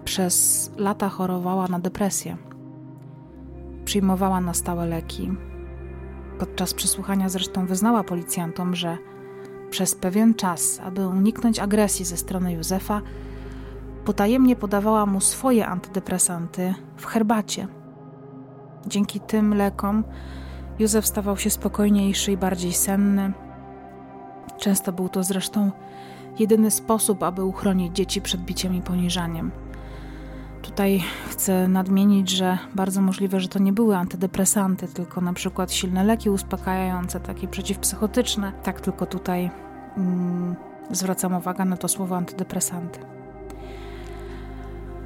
przez 0.04 0.72
lata 0.78 1.10
chorowała 1.10 1.68
na 1.68 1.80
depresję. 1.80 2.38
Przyjmowała 3.86 4.42
na 4.42 4.54
stałe 4.54 4.86
leki. 4.86 5.32
Podczas 6.40 6.74
przesłuchania 6.74 7.30
zresztą 7.30 7.66
wyznała 7.66 8.04
policjantom, 8.04 8.76
że 8.76 8.98
przez 9.70 9.96
pewien 9.96 10.34
czas, 10.34 10.80
aby 10.84 11.08
uniknąć 11.08 11.60
agresji 11.60 12.06
ze 12.06 12.18
strony 12.18 12.54
Józefa, 12.54 13.02
potajemnie 14.06 14.56
podawała 14.56 15.06
mu 15.06 15.22
swoje 15.22 15.68
antydepresanty 15.68 16.74
w 16.98 17.06
herbacie. 17.06 17.68
Dzięki 18.88 19.20
tym 19.20 19.54
lekom 19.54 20.04
Józef 20.80 21.08
stawał 21.08 21.38
się 21.38 21.50
spokojniejszy 21.50 22.32
i 22.32 22.38
bardziej 22.38 22.74
senny. 22.74 23.34
Często 24.58 24.92
był 24.94 25.10
to 25.10 25.24
zresztą 25.24 25.72
jedyny 26.40 26.72
sposób, 26.72 27.24
aby 27.24 27.44
uchronić 27.44 27.96
dzieci 27.96 28.22
przed 28.22 28.42
biciem 28.42 28.76
i 28.76 28.82
poniżaniem. 28.82 29.52
Tutaj 30.62 31.04
chcę 31.30 31.68
nadmienić, 31.68 32.30
że 32.30 32.58
bardzo 32.76 33.02
możliwe, 33.02 33.40
że 33.40 33.48
to 33.48 33.60
nie 33.60 33.74
były 33.74 33.98
antydepresanty, 33.98 34.88
tylko 34.88 35.22
na 35.22 35.34
przykład 35.34 35.74
silne 35.74 36.04
leki 36.04 36.30
uspokajające, 36.30 37.20
takie 37.20 37.48
przeciwpsychotyczne. 37.48 38.52
Tak 38.64 38.82
tylko 38.82 39.06
tutaj 39.06 39.52
mm, 39.98 40.56
zwracam 40.92 41.36
uwagę 41.36 41.66
na 41.66 41.78
to 41.78 41.88
słowo 41.88 42.18
antydepresanty. 42.18 43.00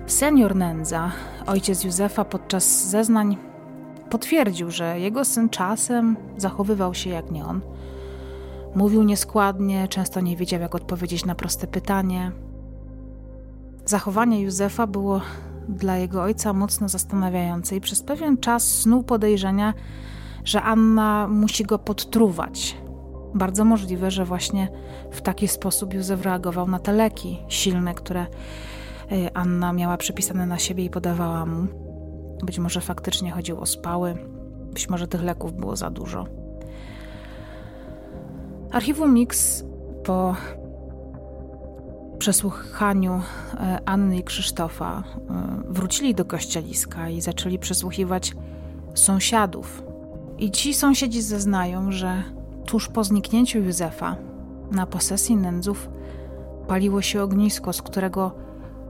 Senior 0.08 0.56
Nędza, 0.56 1.12
ojciec 1.48 1.84
Józefa, 1.84 2.26
podczas 2.26 2.90
zeznań 2.90 3.38
potwierdził, 4.10 4.72
że 4.72 5.00
jego 5.00 5.26
syn 5.26 5.50
czasem 5.50 6.18
zachowywał 6.38 6.94
się 6.94 7.10
jak 7.10 7.32
nie 7.32 7.46
on. 7.46 7.62
Mówił 8.76 9.04
nieskładnie, 9.04 9.88
często 9.88 10.22
nie 10.22 10.38
wiedział, 10.38 10.62
jak 10.62 10.76
odpowiedzieć 10.76 11.26
na 11.26 11.36
proste 11.36 11.68
pytanie. 11.68 12.32
Zachowanie 13.86 14.42
Józefa 14.42 14.88
było 14.88 15.22
dla 15.70 15.98
jego 15.98 16.22
ojca 16.22 16.54
mocno 16.54 16.90
zastanawiające 16.90 17.76
i 17.76 17.82
przez 17.82 18.04
pewien 18.04 18.38
czas 18.38 18.68
snuł 18.68 19.04
podejrzenia, 19.04 19.74
że 20.44 20.62
Anna 20.62 21.28
musi 21.28 21.64
go 21.64 21.80
podtruwać. 21.80 22.78
Bardzo 23.34 23.66
możliwe, 23.66 24.12
że 24.12 24.26
właśnie 24.26 24.70
w 25.12 25.22
taki 25.22 25.48
sposób 25.48 25.94
Józef 25.94 26.22
reagował 26.22 26.68
na 26.68 26.80
te 26.80 26.94
leki 26.94 27.40
silne, 27.48 27.94
które 27.94 28.26
y, 29.12 29.34
Anna 29.34 29.74
miała 29.74 29.98
przepisane 29.98 30.46
na 30.46 30.58
siebie 30.58 30.86
i 30.86 30.90
podawała 30.90 31.46
mu. 31.46 31.68
Być 32.44 32.60
może 32.60 32.82
faktycznie 32.82 33.32
chodziło 33.32 33.60
o 33.60 33.66
spały, 33.66 34.16
być 34.74 34.90
może 34.90 35.08
tych 35.08 35.24
leków 35.24 35.54
było 35.54 35.76
za 35.76 35.90
dużo. 35.90 36.41
Archiwum 38.72 39.14
Mix 39.14 39.64
po 40.04 40.36
przesłuchaniu 42.20 43.22
e, 43.54 43.80
Anny 43.86 44.18
i 44.18 44.24
Krzysztofa 44.24 45.04
e, 45.04 45.24
wrócili 45.70 46.16
do 46.16 46.26
kościeliska 46.26 47.10
i 47.10 47.22
zaczęli 47.22 47.60
przesłuchiwać 47.60 48.34
sąsiadów. 48.94 49.84
I 50.38 50.52
ci 50.52 50.74
sąsiedzi 50.74 51.22
zeznają, 51.22 51.92
że 51.92 52.24
tuż 52.66 52.88
po 52.88 53.04
zniknięciu 53.04 53.60
Józefa 53.60 54.16
na 54.72 54.86
posesji 54.86 55.36
nędzów 55.36 55.90
paliło 56.68 57.02
się 57.02 57.24
ognisko, 57.24 57.74
z 57.74 57.82
którego 57.82 58.32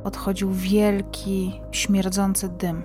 odchodził 0.04 0.52
wielki, 0.52 1.62
śmierdzący 1.72 2.50
dym. 2.50 2.84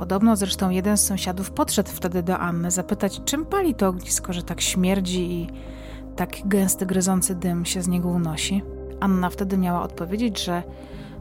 Podobno 0.00 0.36
zresztą 0.36 0.70
jeden 0.70 0.96
z 0.96 1.06
sąsiadów 1.06 1.50
podszedł 1.50 1.90
wtedy 1.90 2.22
do 2.22 2.38
Anny 2.38 2.70
zapytać, 2.70 3.20
czym 3.24 3.46
pali 3.46 3.74
to 3.74 3.88
ognisko, 3.88 4.32
że 4.32 4.42
tak 4.42 4.60
śmierdzi 4.60 5.32
i 5.32 5.48
tak 6.16 6.36
gęsty, 6.44 6.86
gryzący 6.86 7.34
dym 7.34 7.64
się 7.64 7.82
z 7.82 7.88
niego 7.88 8.08
unosi. 8.08 8.62
Anna 9.00 9.30
wtedy 9.30 9.58
miała 9.58 9.82
odpowiedzieć, 9.82 10.44
że 10.44 10.62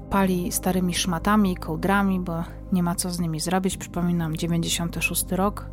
pali 0.09 0.51
starymi 0.51 0.93
szmatami, 0.93 1.57
kołdrami, 1.57 2.19
bo 2.19 2.43
nie 2.71 2.83
ma 2.83 2.95
co 2.95 3.09
z 3.09 3.19
nimi 3.19 3.39
zrobić. 3.39 3.77
Przypominam, 3.77 4.37
96 4.37 5.31
rok. 5.31 5.65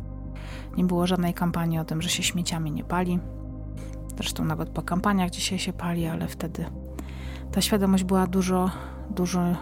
Nie 0.77 0.83
było 0.83 1.07
żadnej 1.07 1.33
kampanii 1.33 1.79
o 1.79 1.85
tym, 1.85 2.01
że 2.01 2.09
się 2.09 2.23
śmieciami 2.23 2.71
nie 2.71 2.83
pali. 2.83 3.19
Zresztą 4.17 4.45
nawet 4.45 4.69
po 4.69 4.81
kampaniach 4.81 5.29
dzisiaj 5.29 5.59
się 5.59 5.73
pali, 5.73 6.05
ale 6.05 6.27
wtedy 6.27 6.65
ta 7.51 7.61
świadomość 7.61 8.03
była 8.03 8.27
dużo, 8.27 8.71
dużo 9.09 9.55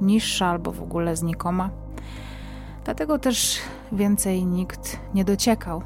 niższa 0.00 0.46
albo 0.46 0.72
w 0.72 0.82
ogóle 0.82 1.16
znikoma. 1.16 1.70
Dlatego 2.84 3.18
też 3.18 3.58
więcej 3.92 4.46
nikt 4.46 4.98
nie 5.14 5.24
dociekał. 5.24 5.82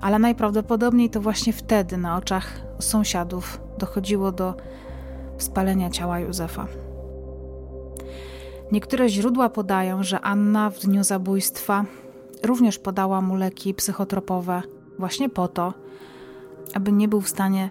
Ale 0.00 0.18
najprawdopodobniej 0.18 1.10
to 1.10 1.20
właśnie 1.20 1.52
wtedy 1.52 1.96
na 1.96 2.16
oczach 2.16 2.60
sąsiadów 2.78 3.60
dochodziło 3.78 4.32
do 4.32 4.54
spalenia 5.38 5.90
ciała 5.90 6.18
Józefa. 6.20 6.66
Niektóre 8.72 9.08
źródła 9.08 9.48
podają, 9.48 10.02
że 10.02 10.20
Anna 10.20 10.70
w 10.70 10.78
dniu 10.78 11.04
zabójstwa 11.04 11.84
również 12.42 12.78
podała 12.78 13.20
mu 13.20 13.36
leki 13.36 13.74
psychotropowe 13.74 14.62
właśnie 14.98 15.28
po 15.28 15.48
to, 15.48 15.74
aby 16.74 16.92
nie 16.92 17.08
był 17.08 17.20
w 17.20 17.28
stanie 17.28 17.70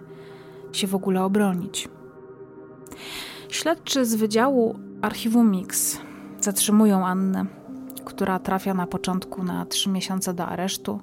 się 0.72 0.86
w 0.86 0.94
ogóle 0.94 1.24
obronić. 1.24 1.88
Śledczy 3.48 4.04
z 4.04 4.14
Wydziału 4.14 4.78
Archiwum 5.02 5.50
Mix 5.50 5.98
zatrzymują 6.40 7.06
Annę, 7.06 7.46
która 8.06 8.38
trafia 8.38 8.74
na 8.74 8.86
początku 8.86 9.44
na 9.44 9.66
trzy 9.66 9.90
miesiące 9.90 10.34
do 10.34 10.46
aresztu. 10.46 11.00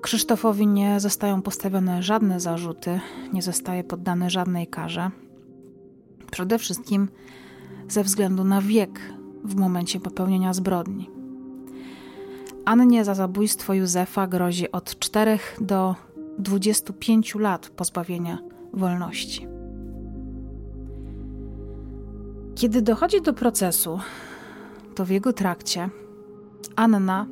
Krzysztofowi 0.00 0.66
nie 0.66 1.00
zostają 1.00 1.42
postawione 1.42 2.02
żadne 2.02 2.40
zarzuty, 2.40 3.00
nie 3.32 3.42
zostaje 3.42 3.84
poddany 3.84 4.30
żadnej 4.30 4.66
karze. 4.66 5.10
Przede 6.30 6.58
wszystkim 6.58 7.08
ze 7.88 8.04
względu 8.04 8.44
na 8.44 8.60
wiek 8.60 9.00
w 9.44 9.56
momencie 9.56 10.00
popełnienia 10.00 10.54
zbrodni. 10.54 11.10
Annie 12.64 13.04
za 13.04 13.14
zabójstwo 13.14 13.74
Józefa 13.74 14.26
grozi 14.26 14.72
od 14.72 14.98
4 14.98 15.38
do 15.60 15.94
25 16.38 17.34
lat 17.34 17.68
pozbawienia 17.68 18.38
wolności. 18.72 19.48
Kiedy 22.54 22.82
dochodzi 22.82 23.22
do 23.22 23.32
procesu, 23.32 24.00
to 24.94 25.04
w 25.04 25.10
jego 25.10 25.32
trakcie 25.32 25.90
Anna 26.76 27.26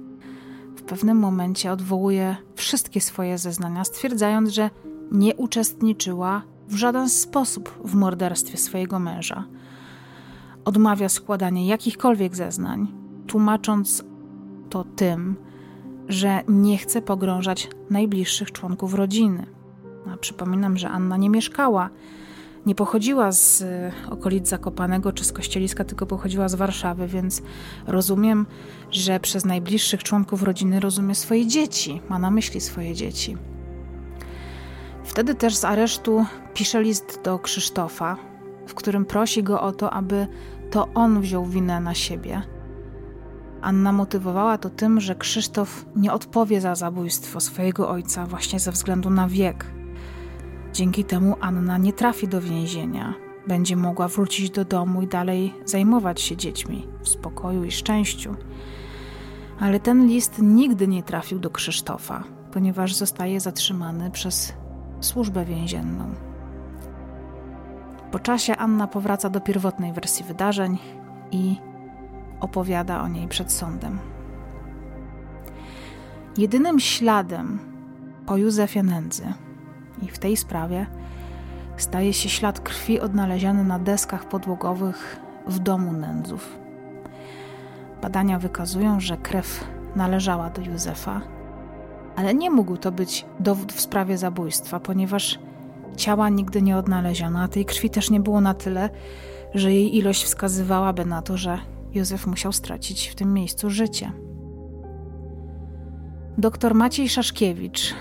w 0.77 0.83
pewnym 0.83 1.19
momencie 1.19 1.73
odwołuje 1.73 2.37
wszystkie 2.55 3.01
swoje 3.01 3.39
zeznania, 3.39 3.85
stwierdzając, 3.85 4.51
że 4.51 4.71
nie 5.13 5.37
uczestniczyła 5.37 6.43
w 6.69 6.75
żaden 6.75 7.09
sposób 7.09 7.81
w 7.85 7.95
morderstwie 7.95 8.59
swojego 8.59 8.99
męża. 8.99 9.45
Odmawia 10.65 11.09
składania 11.09 11.67
jakichkolwiek 11.67 12.37
zeznań, 12.37 12.95
tłumacząc 13.27 14.05
to 14.71 14.85
tym, 14.85 15.37
że 16.09 16.41
nie 16.49 16.79
chce 16.79 17.03
pogrążać 17.03 17.69
najbliższych 17.91 18.53
członków 18.53 18.95
rodziny. 18.95 19.47
A 20.13 20.17
przypominam, 20.17 20.79
że 20.79 20.91
Anna 20.91 21.17
nie 21.17 21.31
mieszkała 21.31 21.91
nie 22.67 22.75
pochodziła 22.75 23.33
z 23.33 23.63
e, 23.63 23.93
okolic 24.11 24.49
Zakopanego 24.49 25.13
czy 25.13 25.25
z 25.25 25.33
Kościeliska, 25.33 25.85
tylko 25.85 26.07
pochodziła 26.07 26.49
z 26.49 26.55
Warszawy, 26.55 27.07
więc 27.07 27.43
rozumiem, 27.87 28.47
że 28.91 29.21
przez 29.21 29.45
najbliższych 29.45 30.03
członków 30.03 30.43
rodziny 30.43 30.81
rozumie 30.81 31.15
swoje 31.15 31.47
dzieci, 31.47 32.01
ma 32.09 32.19
na 32.19 32.31
myśli 32.31 32.61
swoje 32.61 32.95
dzieci. 32.95 33.37
Wtedy 35.05 35.35
też 35.35 35.57
z 35.57 35.65
aresztu 35.65 36.27
pisze 36.55 36.83
list 36.83 37.21
do 37.25 37.39
Krzysztofa, 37.39 38.17
w 38.67 38.75
którym 38.75 39.05
prosi 39.05 39.43
go 39.43 39.61
o 39.61 39.73
to, 39.73 39.91
aby 39.91 40.27
to 40.71 40.89
on 40.95 41.21
wziął 41.21 41.47
winę 41.47 41.81
na 41.81 41.95
siebie. 41.95 42.43
Anna 43.63 43.93
motywowała 43.93 44.59
to 44.59 44.71
tym, 44.71 45.01
że 45.01 45.15
Krzysztof 45.15 45.87
nie 45.97 46.13
odpowie 46.13 46.61
za 46.61 46.75
zabójstwo 46.75 47.41
swojego 47.41 47.89
ojca 47.89 48.27
właśnie 48.27 48.61
ze 48.61 48.73
względu 48.73 49.11
na 49.11 49.29
wiek, 49.29 49.67
Dzięki 50.73 51.05
temu 51.05 51.37
Anna 51.41 51.79
nie 51.79 51.93
trafi 51.93 52.29
do 52.29 52.41
więzienia. 52.41 53.15
Będzie 53.47 53.77
mogła 53.77 54.09
wrócić 54.09 54.51
do 54.51 54.65
domu 54.65 55.03
i 55.03 55.07
dalej 55.07 55.55
zajmować 55.65 56.21
się 56.21 56.37
dziećmi 56.37 56.89
w 57.03 57.09
spokoju 57.09 57.65
i 57.65 57.71
szczęściu. 57.71 58.37
Ale 59.61 59.81
ten 59.81 60.07
list 60.07 60.39
nigdy 60.39 60.89
nie 60.89 61.03
trafił 61.03 61.39
do 61.39 61.51
Krzysztofa, 61.51 62.25
ponieważ 62.53 62.95
zostaje 62.95 63.41
zatrzymany 63.41 64.11
przez 64.11 64.53
służbę 65.01 65.45
więzienną. 65.45 66.15
Po 68.11 68.19
czasie 68.19 68.57
Anna 68.57 68.87
powraca 68.87 69.31
do 69.31 69.41
pierwotnej 69.41 69.93
wersji 69.93 70.25
wydarzeń 70.25 70.79
i 71.33 71.57
opowiada 72.41 73.03
o 73.03 73.09
niej 73.09 73.29
przed 73.29 73.53
sądem. 73.53 73.99
Jedynym 76.39 76.81
śladem 76.81 77.59
po 78.27 78.37
Józefie 78.37 78.83
Nędzy 78.83 79.25
i 80.03 80.09
w 80.09 80.19
tej 80.19 80.37
sprawie 80.37 80.87
staje 81.77 82.13
się 82.13 82.29
ślad 82.29 82.61
krwi 82.61 83.01
odnaleziony 83.01 83.65
na 83.65 83.79
deskach 83.79 84.29
podłogowych 84.29 85.21
w 85.47 85.59
domu 85.59 85.93
Nędzów. 85.93 86.59
Badania 88.03 88.39
wykazują, 88.39 89.01
że 89.01 89.17
krew 89.17 89.65
należała 89.97 90.51
do 90.51 90.63
Józefa, 90.63 91.21
ale 92.17 92.35
nie 92.35 92.51
mógł 92.51 92.77
to 92.77 92.93
być 92.93 93.27
dowód 93.41 93.73
w 93.73 93.81
sprawie 93.81 94.19
zabójstwa, 94.19 94.81
ponieważ 94.81 95.39
ciała 95.97 96.29
nigdy 96.29 96.63
nie 96.63 96.77
odnaleziono, 96.77 97.41
a 97.41 97.49
tej 97.49 97.65
krwi 97.65 97.91
też 97.91 98.11
nie 98.11 98.21
było 98.21 98.41
na 98.41 98.55
tyle, 98.55 98.91
że 99.55 99.73
jej 99.73 99.97
ilość 99.97 100.25
wskazywałaby 100.25 101.05
na 101.05 101.23
to, 101.23 101.37
że 101.37 101.59
Józef 101.93 102.27
musiał 102.27 102.53
stracić 102.53 103.09
w 103.09 103.15
tym 103.15 103.35
miejscu 103.35 103.71
życie. 103.71 104.13
Doktor 106.39 106.75
Maciej 106.75 107.09
Szaszkiewicz, 107.09 107.95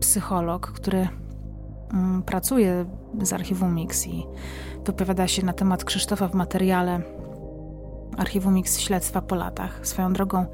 psycholog, 0.00 0.66
który 0.72 1.08
pracuje 2.26 2.84
z 3.22 3.32
archiwum 3.32 3.74
Mix 3.74 4.06
i 4.06 4.26
wypowiada 4.84 5.28
się 5.28 5.44
na 5.44 5.52
temat 5.52 5.84
Krzysztofa 5.84 6.28
w 6.28 6.34
materiale 6.34 7.02
Archiwum 8.16 8.54
Mix 8.54 8.78
Śledztwa 8.78 9.22
po 9.22 9.34
latach. 9.34 9.86
Swoją 9.86 10.12
drogą 10.12 10.46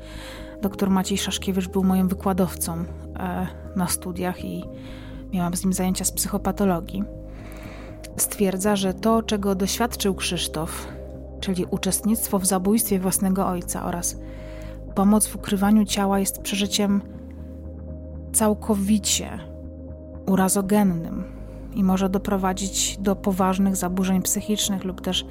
dr 0.63 0.91
Maciej 0.91 1.19
Szaszkiewicz 1.19 1.69
był 1.69 1.85
moim 1.85 2.09
wykładowcą 2.09 2.73
e, 2.75 3.47
na 3.77 3.89
studiach 3.89 4.45
i 4.45 4.65
miałam 5.33 5.57
z 5.57 5.65
nim 5.65 5.73
zajęcia 5.73 6.05
z 6.05 6.13
psychopatologii. 6.13 7.05
Stwierdza, 8.17 8.77
że 8.77 8.95
to, 8.95 9.23
czego 9.23 9.55
doświadczył 9.55 10.15
Krzysztof, 10.15 10.89
czyli 11.41 11.67
uczestnictwo 11.71 12.39
w 12.39 12.47
zabójstwie 12.47 12.99
własnego 12.99 13.47
ojca 13.47 13.85
oraz 13.85 14.17
pomoc 14.95 15.27
w 15.27 15.37
ukrywaniu 15.37 15.85
ciała, 15.85 16.19
jest 16.19 16.43
przeżyciem 16.43 17.03
całkowicie 18.33 19.54
urazogennym 20.27 21.25
i 21.75 21.85
może 21.85 22.09
doprowadzić 22.09 22.99
do 23.01 23.17
poważnych 23.17 23.77
zaburzeń 23.77 24.23
psychicznych 24.23 24.85
lub 24.85 25.01
też 25.01 25.27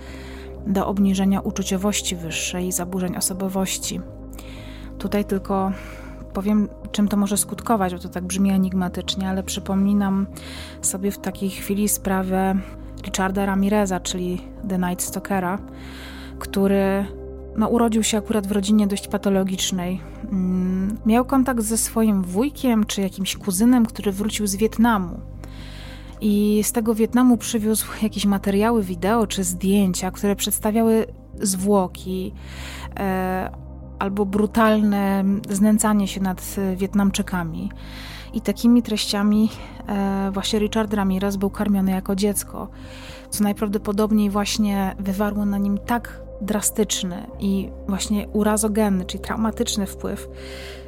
do 0.68 0.88
obniżenia 0.88 1.42
uczuciowości 1.42 2.16
wyższej 2.16 2.68
i 2.68 2.72
zaburzeń 2.72 3.18
osobowości. 3.18 4.02
Tutaj 4.98 5.26
tylko 5.26 5.72
powiem, 6.34 6.70
czym 6.92 7.08
to 7.08 7.18
może 7.18 7.38
skutkować, 7.38 7.94
bo 7.94 8.00
to 8.00 8.10
tak 8.10 8.24
brzmi 8.24 8.50
enigmatycznie, 8.50 9.30
ale 9.30 9.44
przypominam 9.44 10.28
sobie 10.82 11.12
w 11.12 11.18
takiej 11.18 11.50
chwili 11.50 11.90
sprawę 11.90 12.56
Richarda 13.04 13.46
Ramireza, 13.46 14.00
czyli 14.00 14.42
The 14.70 14.80
Night 14.80 15.02
Stalkera, 15.02 15.60
który 16.40 17.06
no, 17.58 17.68
urodził 17.68 18.04
się 18.04 18.18
akurat 18.18 18.48
w 18.48 18.52
rodzinie 18.52 18.88
dość 18.88 19.08
patologicznej. 19.08 20.02
Mm, 20.32 20.98
miał 21.06 21.26
kontakt 21.26 21.62
ze 21.62 21.78
swoim 21.78 22.24
wujkiem 22.24 22.86
czy 22.86 23.02
jakimś 23.02 23.38
kuzynem, 23.38 23.86
który 23.86 24.12
wrócił 24.12 24.48
z 24.48 24.56
Wietnamu. 24.56 25.20
I 26.22 26.62
z 26.64 26.72
tego 26.72 26.96
Wietnamu 26.96 27.38
przywiózł 27.38 27.88
jakieś 28.04 28.26
materiały 28.26 28.84
wideo 28.84 29.28
czy 29.28 29.44
zdjęcia, 29.44 30.12
które 30.12 30.36
przedstawiały 30.36 31.06
zwłoki 31.42 32.34
e, 33.00 33.52
albo 34.00 34.26
brutalne 34.26 35.24
znęcanie 35.50 36.08
się 36.08 36.22
nad 36.22 36.56
Wietnamczykami. 36.76 37.70
I 38.34 38.42
takimi 38.42 38.84
treściami 38.84 39.50
e, 39.88 40.32
właśnie 40.34 40.60
Richard 40.60 40.94
Ramirez 40.94 41.38
był 41.38 41.50
karmiony 41.50 41.92
jako 41.92 42.16
dziecko, 42.16 42.70
co 43.30 43.44
najprawdopodobniej 43.44 44.30
właśnie 44.30 44.96
wywarło 45.00 45.46
na 45.46 45.58
nim 45.58 45.78
tak 45.78 46.22
drastyczny 46.44 47.28
i 47.40 47.70
właśnie 47.88 48.28
urazogenny, 48.28 49.06
czyli 49.06 49.24
traumatyczny 49.24 49.86
wpływ, 49.86 50.30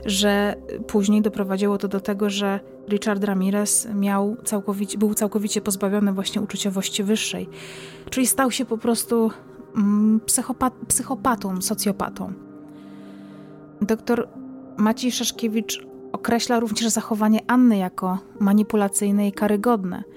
że 0.06 0.56
później 0.88 1.22
doprowadziło 1.22 1.78
to 1.78 1.88
do 1.88 2.00
tego, 2.00 2.30
że 2.30 2.60
Richard 2.90 3.24
Ramirez 3.24 3.88
miał 3.94 4.38
całkowicie, 4.44 4.98
był 4.98 5.14
całkowicie 5.14 5.62
pozbawiony 5.62 6.14
właśnie 6.14 6.42
uczuciowości 6.42 7.04
wyższej, 7.04 7.50
czyli 8.10 8.28
stał 8.28 8.52
się 8.52 8.66
po 8.66 8.78
prostu 8.78 9.32
mm, 9.76 10.20
psychopat, 10.26 10.74
psychopatą, 10.88 11.62
socjopatą. 11.62 12.34
Doktor 13.82 14.30
Maciej 14.78 15.12
Szaszkiewicz 15.12 15.88
określa 16.12 16.60
również 16.60 16.88
zachowanie 16.88 17.40
Anny 17.48 17.78
jako 17.78 18.20
manipulacyjne 18.40 19.28
i 19.28 19.32
karygodne– 19.32 20.04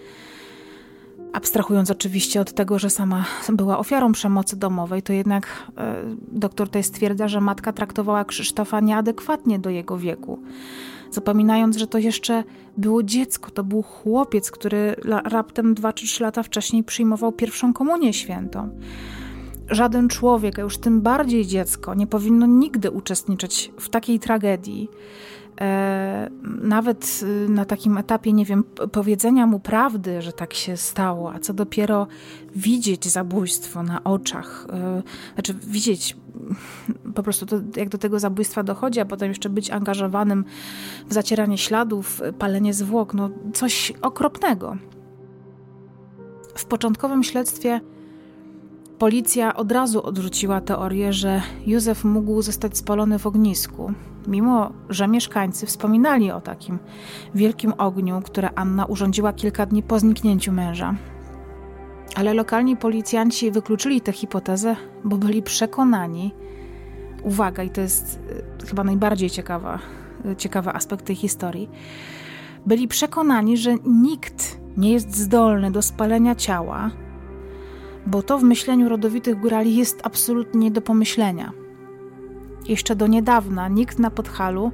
Abstrahując 1.32 1.90
oczywiście 1.90 2.40
od 2.40 2.52
tego, 2.52 2.78
że 2.78 2.90
sama 2.90 3.24
była 3.48 3.78
ofiarą 3.78 4.12
przemocy 4.12 4.56
domowej, 4.56 5.02
to 5.02 5.12
jednak 5.12 5.46
e, 5.76 5.94
doktor 6.32 6.68
tutaj 6.68 6.84
stwierdza, 6.84 7.28
że 7.28 7.40
matka 7.40 7.72
traktowała 7.72 8.24
Krzysztofa 8.24 8.80
nieadekwatnie 8.80 9.58
do 9.58 9.70
jego 9.70 9.98
wieku. 9.98 10.38
Zapominając, 11.10 11.76
że 11.76 11.86
to 11.86 11.98
jeszcze 11.98 12.44
było 12.76 13.02
dziecko, 13.02 13.50
to 13.50 13.64
był 13.64 13.82
chłopiec, 13.82 14.50
który 14.50 14.96
raptem 15.24 15.74
2 15.74 15.92
czy 15.92 16.06
3 16.06 16.22
lata 16.22 16.42
wcześniej 16.42 16.84
przyjmował 16.84 17.32
pierwszą 17.32 17.72
komunię 17.72 18.12
świętą. 18.12 18.70
Żaden 19.70 20.08
człowiek, 20.08 20.58
a 20.58 20.62
już 20.62 20.78
tym 20.78 21.00
bardziej 21.00 21.46
dziecko, 21.46 21.94
nie 21.94 22.06
powinno 22.06 22.46
nigdy 22.46 22.90
uczestniczyć 22.90 23.72
w 23.80 23.88
takiej 23.88 24.20
tragedii 24.20 24.88
nawet 26.44 27.20
y, 27.22 27.48
na 27.48 27.64
takim 27.64 27.98
etapie, 27.98 28.32
nie 28.32 28.44
wiem, 28.44 28.64
powiedzenia 28.92 29.46
mu 29.46 29.60
prawdy, 29.60 30.22
że 30.22 30.32
tak 30.32 30.54
się 30.54 30.76
stało, 30.76 31.32
a 31.32 31.38
co 31.38 31.54
dopiero 31.54 32.06
widzieć 32.56 33.06
zabójstwo 33.06 33.82
na 33.82 34.04
oczach, 34.04 34.66
e, 34.72 35.02
znaczy 35.34 35.54
widzieć 35.54 36.16
po 37.14 37.22
prostu 37.22 37.46
to, 37.46 37.56
jak 37.76 37.88
do 37.88 37.98
tego 37.98 38.18
zabójstwa 38.18 38.62
dochodzi, 38.62 39.00
a 39.00 39.04
potem 39.04 39.28
jeszcze 39.28 39.50
być 39.50 39.70
angażowanym 39.70 40.44
w 41.08 41.14
zacieranie 41.14 41.58
śladów, 41.58 42.22
palenie 42.38 42.74
zwłok, 42.74 43.14
no 43.14 43.30
coś 43.54 43.92
okropnego. 44.02 44.76
W 46.54 46.64
początkowym 46.64 47.24
śledztwie 47.24 47.80
Policja 48.98 49.56
od 49.56 49.72
razu 49.72 50.02
odrzuciła 50.02 50.60
teorię, 50.60 51.12
że 51.12 51.42
Józef 51.66 52.04
mógł 52.04 52.42
zostać 52.42 52.78
spalony 52.78 53.18
w 53.18 53.26
ognisku, 53.26 53.92
mimo 54.26 54.72
że 54.88 55.08
mieszkańcy 55.08 55.66
wspominali 55.66 56.30
o 56.30 56.40
takim 56.40 56.78
wielkim 57.34 57.72
ogniu, 57.78 58.22
które 58.24 58.50
Anna 58.54 58.84
urządziła 58.84 59.32
kilka 59.32 59.66
dni 59.66 59.82
po 59.82 59.98
zniknięciu 59.98 60.52
męża. 60.52 60.94
Ale 62.16 62.34
lokalni 62.34 62.76
policjanci 62.76 63.50
wykluczyli 63.50 64.00
tę 64.00 64.12
hipotezę, 64.12 64.76
bo 65.04 65.16
byli 65.16 65.42
przekonani, 65.42 66.34
uwaga, 67.22 67.62
i 67.62 67.70
to 67.70 67.80
jest 67.80 68.20
e, 68.62 68.66
chyba 68.66 68.84
najbardziej 68.84 69.30
ciekawa, 69.30 69.78
e, 70.24 70.36
ciekawy 70.36 70.70
aspekt 70.70 71.04
tej 71.04 71.16
historii, 71.16 71.70
byli 72.66 72.88
przekonani, 72.88 73.56
że 73.56 73.74
nikt 73.86 74.60
nie 74.76 74.92
jest 74.92 75.16
zdolny 75.16 75.70
do 75.70 75.82
spalenia 75.82 76.34
ciała, 76.34 76.90
bo 78.08 78.22
to 78.22 78.38
w 78.38 78.42
myśleniu 78.42 78.88
rodowitych 78.88 79.40
górali 79.40 79.76
jest 79.76 80.00
absolutnie 80.02 80.60
nie 80.60 80.70
do 80.70 80.82
pomyślenia. 80.82 81.52
Jeszcze 82.68 82.96
do 82.96 83.06
niedawna 83.06 83.68
nikt 83.68 83.98
na 83.98 84.10
Podhalu 84.10 84.72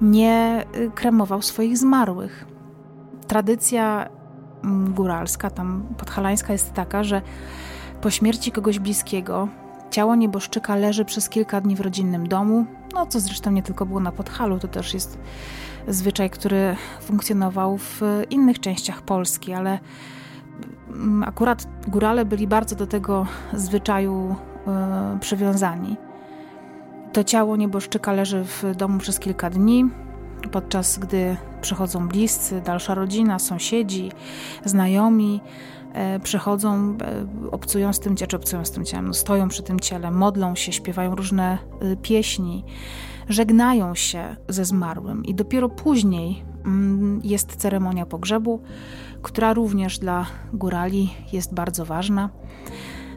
nie 0.00 0.64
y, 0.76 0.90
kremował 0.94 1.42
swoich 1.42 1.78
zmarłych. 1.78 2.46
Tradycja 3.26 4.08
mm, 4.64 4.92
góralska, 4.94 5.50
tam 5.50 5.86
podhalańska 5.98 6.52
jest 6.52 6.72
taka, 6.72 7.04
że 7.04 7.22
po 8.00 8.10
śmierci 8.10 8.52
kogoś 8.52 8.78
bliskiego 8.78 9.48
ciało 9.90 10.14
nieboszczyka 10.14 10.76
leży 10.76 11.04
przez 11.04 11.28
kilka 11.28 11.60
dni 11.60 11.76
w 11.76 11.80
rodzinnym 11.80 12.28
domu, 12.28 12.66
no 12.94 13.06
co 13.06 13.20
zresztą 13.20 13.50
nie 13.50 13.62
tylko 13.62 13.86
było 13.86 14.00
na 14.00 14.12
Podhalu, 14.12 14.58
to 14.58 14.68
też 14.68 14.94
jest 14.94 15.18
zwyczaj, 15.88 16.30
który 16.30 16.76
funkcjonował 17.02 17.78
w 17.78 18.00
innych 18.30 18.60
częściach 18.60 19.02
Polski, 19.02 19.52
ale 19.52 19.78
akurat 21.24 21.66
górale 21.88 22.24
byli 22.24 22.46
bardzo 22.46 22.76
do 22.76 22.86
tego 22.86 23.26
zwyczaju 23.52 24.36
y, 25.16 25.18
przywiązani. 25.18 25.96
To 27.12 27.24
ciało 27.24 27.56
nieboszczyka 27.56 28.12
leży 28.12 28.44
w 28.44 28.76
domu 28.76 28.98
przez 28.98 29.18
kilka 29.18 29.50
dni, 29.50 29.90
podczas 30.52 30.98
gdy 30.98 31.36
przychodzą 31.60 32.08
bliscy, 32.08 32.60
dalsza 32.60 32.94
rodzina, 32.94 33.38
sąsiedzi, 33.38 34.12
znajomi, 34.64 35.40
e, 35.92 36.20
przychodzą, 36.20 36.96
e, 37.02 37.50
obcują 37.50 37.92
z 37.92 38.00
tym, 38.00 38.16
czy 38.16 38.36
obcują 38.36 38.64
z 38.64 38.70
tym 38.70 38.84
ciałem, 38.84 39.06
no, 39.06 39.14
stoją 39.14 39.48
przy 39.48 39.62
tym 39.62 39.80
ciele, 39.80 40.10
modlą 40.10 40.54
się, 40.54 40.72
śpiewają 40.72 41.14
różne 41.14 41.58
pieśni, 42.02 42.64
żegnają 43.28 43.94
się 43.94 44.36
ze 44.48 44.64
zmarłym 44.64 45.24
i 45.24 45.34
dopiero 45.34 45.68
później 45.68 46.44
mm, 46.64 47.20
jest 47.24 47.56
ceremonia 47.56 48.06
pogrzebu, 48.06 48.62
która 49.22 49.54
również 49.54 49.98
dla 49.98 50.26
górali 50.52 51.10
jest 51.32 51.54
bardzo 51.54 51.84
ważna. 51.84 52.30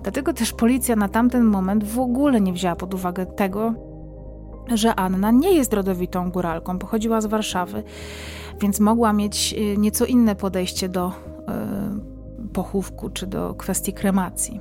Dlatego 0.04 0.34
też 0.34 0.54
policja 0.54 0.96
na 0.96 1.10
tamten 1.10 1.44
moment 1.44 1.84
w 1.84 2.00
ogóle 2.00 2.42
nie 2.42 2.54
wzięła 2.54 2.76
pod 2.76 2.94
uwagę 2.94 3.26
tego, 3.26 3.74
że 4.74 4.96
Anna 4.96 5.32
nie 5.32 5.54
jest 5.54 5.74
rodowitą 5.74 6.32
góralką, 6.32 6.80
pochodziła 6.80 7.22
z 7.22 7.26
Warszawy, 7.26 7.84
więc 8.62 8.80
mogła 8.80 9.14
mieć 9.14 9.56
y, 9.58 9.78
nieco 9.78 10.06
inne 10.06 10.36
podejście 10.36 10.90
do 10.90 11.10
y, 11.10 12.50
pochówku 12.54 13.10
czy 13.10 13.28
do 13.28 13.54
kwestii 13.54 13.94
kremacji. 13.94 14.60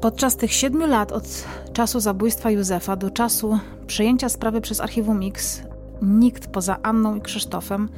Podczas 0.00 0.36
tych 0.36 0.52
siedmiu 0.52 0.86
lat 0.86 1.12
od 1.12 1.44
czasu 1.72 2.00
zabójstwa 2.00 2.50
Józefa 2.50 2.96
do 2.96 3.10
czasu 3.10 3.58
przejęcia 3.86 4.28
sprawy 4.28 4.60
przez 4.60 4.80
archiwum 4.80 5.20
X 5.22 5.62
nikt 6.02 6.46
poza 6.46 6.78
Anną 6.82 7.14
i 7.14 7.20
Krzysztofem 7.20 7.88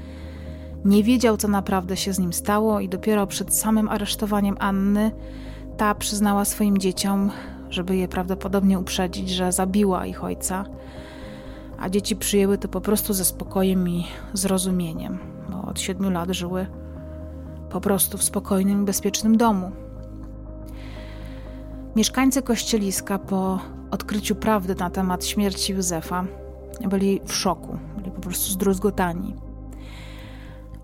nie 0.85 1.03
wiedział, 1.03 1.37
co 1.37 1.49
naprawdę 1.49 1.97
się 1.97 2.12
z 2.12 2.18
nim 2.18 2.32
stało, 2.32 2.80
i 2.80 2.89
dopiero 2.89 3.26
przed 3.26 3.55
samym 3.55 3.89
aresztowaniem 3.89 4.57
Anny 4.61 5.11
ta 5.76 5.95
przyznała 5.95 6.45
swoim 6.45 6.78
dzieciom, 6.78 7.30
żeby 7.70 7.97
je 7.97 8.09
prawdopodobnie 8.09 8.78
uprzedzić, 8.78 9.30
że 9.30 9.53
zabiła 9.53 10.07
ich 10.07 10.24
ojca, 10.24 10.64
a 11.78 11.89
dzieci 11.89 12.16
przyjęły 12.16 12.59
to 12.59 12.68
po 12.68 12.80
prostu 12.80 13.12
ze 13.12 13.24
spokojem 13.24 13.89
i 13.89 14.07
zrozumieniem, 14.32 15.18
bo 15.49 15.62
od 15.70 15.80
siedmiu 15.80 16.11
lat 16.11 16.30
żyły 16.30 16.66
po 17.70 17.80
prostu 17.80 18.18
w 18.18 18.24
spokojnym 18.24 18.82
i 18.82 18.85
bezpiecznym 18.85 19.37
domu. 19.37 19.70
Mieszkańcy 21.97 22.43
Kościeliska 22.43 23.18
po 23.18 23.59
odkryciu 23.91 24.35
prawdy 24.35 24.74
na 24.74 24.91
temat 24.91 25.26
śmierci 25.26 25.72
Józefa 25.72 26.24
byli 26.89 27.20
w 27.26 27.32
szoku, 27.35 27.78
byli 27.97 28.11
po 28.11 28.20
prostu 28.20 28.53
zdruzgotani. 28.53 29.44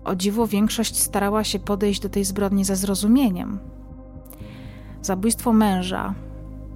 O 0.05 0.15
dziwo 0.15 0.47
większość 0.47 0.99
starała 0.99 1.43
się 1.43 1.59
podejść 1.59 2.01
do 2.01 2.09
tej 2.09 2.23
zbrodni 2.23 2.65
ze 2.65 2.75
zrozumieniem. 2.75 3.59
Zabójstwo 5.01 5.53
męża, 5.53 6.13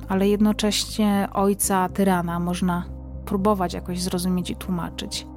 ale 0.10 0.28
jednocześnie 0.28 1.28
ojca 1.34 1.90
tyrana 1.90 2.40
można 2.40 2.86
próbować 3.26 3.74
jakoś 3.74 4.02
zrozumieć 4.02 4.50
i 4.50 4.56
tłumaczyć. 4.56 5.28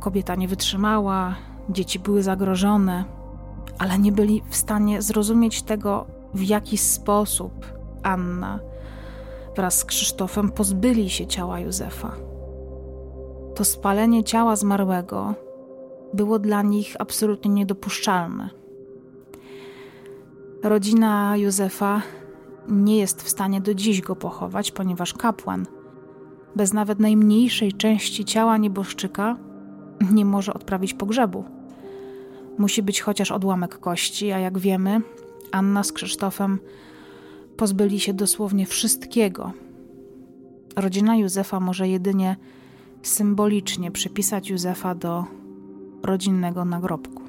Kobieta 0.00 0.34
nie 0.34 0.48
wytrzymała, 0.48 1.34
dzieci 1.70 1.98
były 1.98 2.22
zagrożone, 2.22 3.04
ale 3.78 3.98
nie 3.98 4.12
byli 4.12 4.42
w 4.48 4.56
stanie 4.56 5.02
zrozumieć 5.02 5.62
tego, 5.62 6.06
w 6.34 6.42
jaki 6.42 6.78
sposób 6.78 7.66
Anna 8.02 8.60
wraz 9.56 9.78
z 9.78 9.84
Krzysztofem 9.84 10.50
pozbyli 10.50 11.10
się 11.10 11.26
ciała 11.26 11.60
Józefa. 11.60 12.12
To 13.54 13.64
spalenie 13.64 14.24
ciała 14.24 14.56
zmarłego 14.56 15.34
było 16.14 16.38
dla 16.38 16.62
nich 16.62 16.96
absolutnie 16.98 17.50
niedopuszczalne. 17.50 18.50
Rodzina 20.62 21.36
Józefa 21.36 22.02
nie 22.68 22.98
jest 22.98 23.22
w 23.22 23.28
stanie 23.28 23.60
do 23.60 23.74
dziś 23.74 24.00
go 24.00 24.16
pochować, 24.16 24.70
ponieważ 24.70 25.14
kapłan, 25.14 25.66
bez 26.56 26.72
nawet 26.72 27.00
najmniejszej 27.00 27.72
części 27.72 28.24
ciała 28.24 28.56
nieboszczyka, 28.56 29.36
nie 30.12 30.24
może 30.24 30.54
odprawić 30.54 30.94
pogrzebu. 30.94 31.44
Musi 32.58 32.82
być 32.82 33.00
chociaż 33.00 33.32
odłamek 33.32 33.78
kości, 33.78 34.32
a 34.32 34.38
jak 34.38 34.58
wiemy, 34.58 35.00
Anna 35.52 35.82
z 35.82 35.92
Krzysztofem 35.92 36.58
pozbyli 37.56 38.00
się 38.00 38.14
dosłownie 38.14 38.66
wszystkiego. 38.66 39.52
Rodzina 40.76 41.16
Józefa 41.16 41.60
może 41.60 41.88
jedynie 41.88 42.36
symbolicznie 43.02 43.90
przypisać 43.90 44.50
Józefa 44.50 44.94
do 44.94 45.24
rodzinnego 46.04 46.64
nagrobku. 46.64 47.22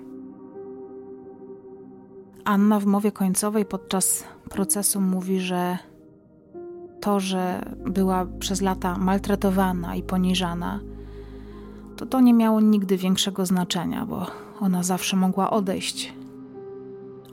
Anna 2.46 2.80
w 2.80 2.86
mowie 2.86 3.12
końcowej 3.12 3.66
podczas 3.66 4.24
procesu 4.50 5.02
mówi, 5.02 5.40
że 5.40 5.78
to, 7.02 7.20
że 7.20 7.76
była 7.86 8.26
przez 8.40 8.62
lata 8.62 8.98
maltretowana 8.98 9.96
i 9.96 10.04
poniżana, 10.04 10.80
to 11.98 12.06
to 12.06 12.22
nie 12.22 12.34
miało 12.34 12.62
nigdy 12.62 12.98
większego 12.98 13.46
znaczenia, 13.46 14.06
bo 14.06 14.28
ona 14.60 14.84
zawsze 14.84 15.18
mogła 15.18 15.50
odejść. 15.50 16.14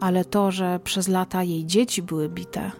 Ale 0.00 0.24
to, 0.24 0.50
że 0.50 0.80
przez 0.84 1.08
lata 1.08 1.42
jej 1.42 1.66
dzieci 1.66 2.02
były 2.02 2.28
bite, 2.28 2.70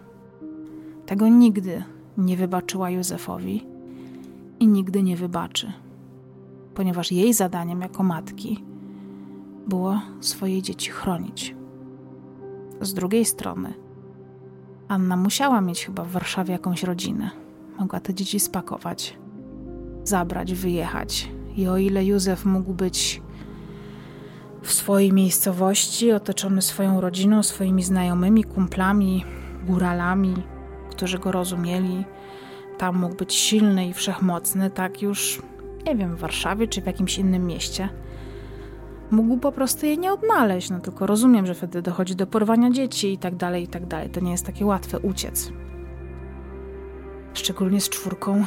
tego 1.06 1.28
nigdy 1.28 1.84
nie 2.18 2.36
wybaczyła 2.36 2.90
Józefowi 2.90 3.66
i 4.60 4.66
nigdy 4.66 5.02
nie 5.02 5.16
wybaczy, 5.16 5.72
ponieważ 6.74 7.12
jej 7.12 7.34
zadaniem 7.34 7.80
jako 7.80 8.02
matki 8.02 8.64
było 9.66 10.00
swoje 10.20 10.62
dzieci 10.62 10.90
chronić. 10.90 11.54
Z 12.80 12.94
drugiej 12.94 13.24
strony, 13.24 13.74
Anna 14.88 15.16
musiała 15.16 15.60
mieć 15.60 15.86
chyba 15.86 16.04
w 16.04 16.10
Warszawie 16.10 16.52
jakąś 16.52 16.82
rodzinę. 16.82 17.30
Mogła 17.78 18.00
te 18.00 18.14
dzieci 18.14 18.40
spakować, 18.40 19.18
zabrać, 20.04 20.54
wyjechać. 20.54 21.28
I 21.56 21.68
o 21.68 21.78
ile 21.78 22.04
Józef 22.04 22.44
mógł 22.44 22.72
być 22.72 23.22
w 24.62 24.72
swojej 24.72 25.12
miejscowości, 25.12 26.12
otoczony 26.12 26.62
swoją 26.62 27.00
rodziną, 27.00 27.42
swoimi 27.42 27.82
znajomymi, 27.82 28.44
kumplami, 28.44 29.24
góralami, 29.66 30.34
którzy 30.90 31.18
go 31.18 31.32
rozumieli, 31.32 32.04
tam 32.78 32.96
mógł 32.96 33.16
być 33.16 33.34
silny 33.34 33.88
i 33.88 33.92
wszechmocny, 33.92 34.70
tak 34.70 35.02
już, 35.02 35.42
nie 35.86 35.96
wiem, 35.96 36.16
w 36.16 36.20
Warszawie 36.20 36.68
czy 36.68 36.82
w 36.82 36.86
jakimś 36.86 37.18
innym 37.18 37.46
mieście– 37.46 37.88
mógł 39.12 39.36
po 39.36 39.52
prostu 39.52 39.86
jej 39.86 39.98
nie 39.98 40.12
odnaleźć. 40.12 40.70
No 40.70 40.80
tylko 40.80 41.06
rozumiem, 41.06 41.46
że 41.46 41.54
wtedy 41.54 41.82
dochodzi 41.82 42.16
do 42.16 42.26
porwania 42.26 42.70
dzieci 42.70 43.12
i 43.12 43.18
tak 43.18 43.36
dalej, 43.36 43.64
i 43.64 43.68
tak 43.68 43.86
dalej. 43.86 44.10
To 44.10 44.20
nie 44.20 44.30
jest 44.30 44.46
takie 44.46 44.66
łatwe 44.66 44.98
uciec. 44.98 45.52
Szczególnie 47.34 47.80
z 47.80 47.88
czwórką 47.88 48.44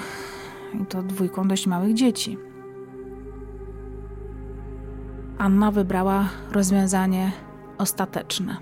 i 0.82 0.86
to 0.86 1.04
dwójką 1.04 1.48
dość 1.48 1.68
małych 1.68 1.94
dzieci. 1.94 2.38
Anna 5.38 5.72
wybrała 5.72 6.30
rozwiązanie 6.52 7.32
ostateczne 7.78 8.58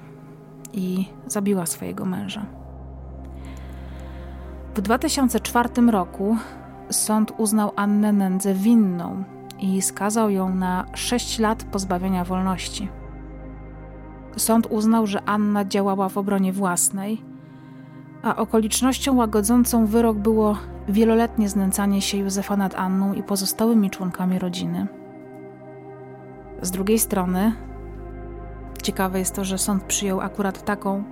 i 0.74 1.05
zabiła 1.28 1.65
swojego 1.65 2.05
męża. 2.05 2.45
W 4.76 4.82
2004 4.82 5.69
roku 5.91 6.38
sąd 6.93 7.33
uznał 7.37 7.71
Annę 7.75 8.13
Nędzę 8.13 8.53
winną 8.53 9.23
i 9.59 9.81
skazał 9.81 10.29
ją 10.29 10.55
na 10.55 10.85
6 10.93 11.39
lat 11.39 11.63
pozbawienia 11.63 12.23
wolności. 12.23 12.89
Sąd 14.37 14.67
uznał, 14.69 15.07
że 15.07 15.21
Anna 15.25 15.65
działała 15.65 16.09
w 16.09 16.17
obronie 16.17 16.53
własnej, 16.53 17.21
a 18.23 18.35
okolicznością 18.35 19.15
łagodzącą 19.15 19.85
wyrok 19.85 20.17
było 20.17 20.57
wieloletnie 20.89 21.49
znęcanie 21.49 22.01
się 22.01 22.17
Józefa 22.17 22.57
nad 22.57 22.75
Anną 22.75 23.13
i 23.13 23.23
pozostałymi 23.23 23.89
członkami 23.89 24.39
rodziny. 24.39 24.87
Z 26.61 26.71
drugiej 26.71 26.99
strony, 26.99 27.53
ciekawe 28.83 29.19
jest 29.19 29.35
to, 29.35 29.45
że 29.45 29.57
sąd 29.57 29.83
przyjął 29.83 30.21
akurat 30.21 30.65
taką 30.65 31.03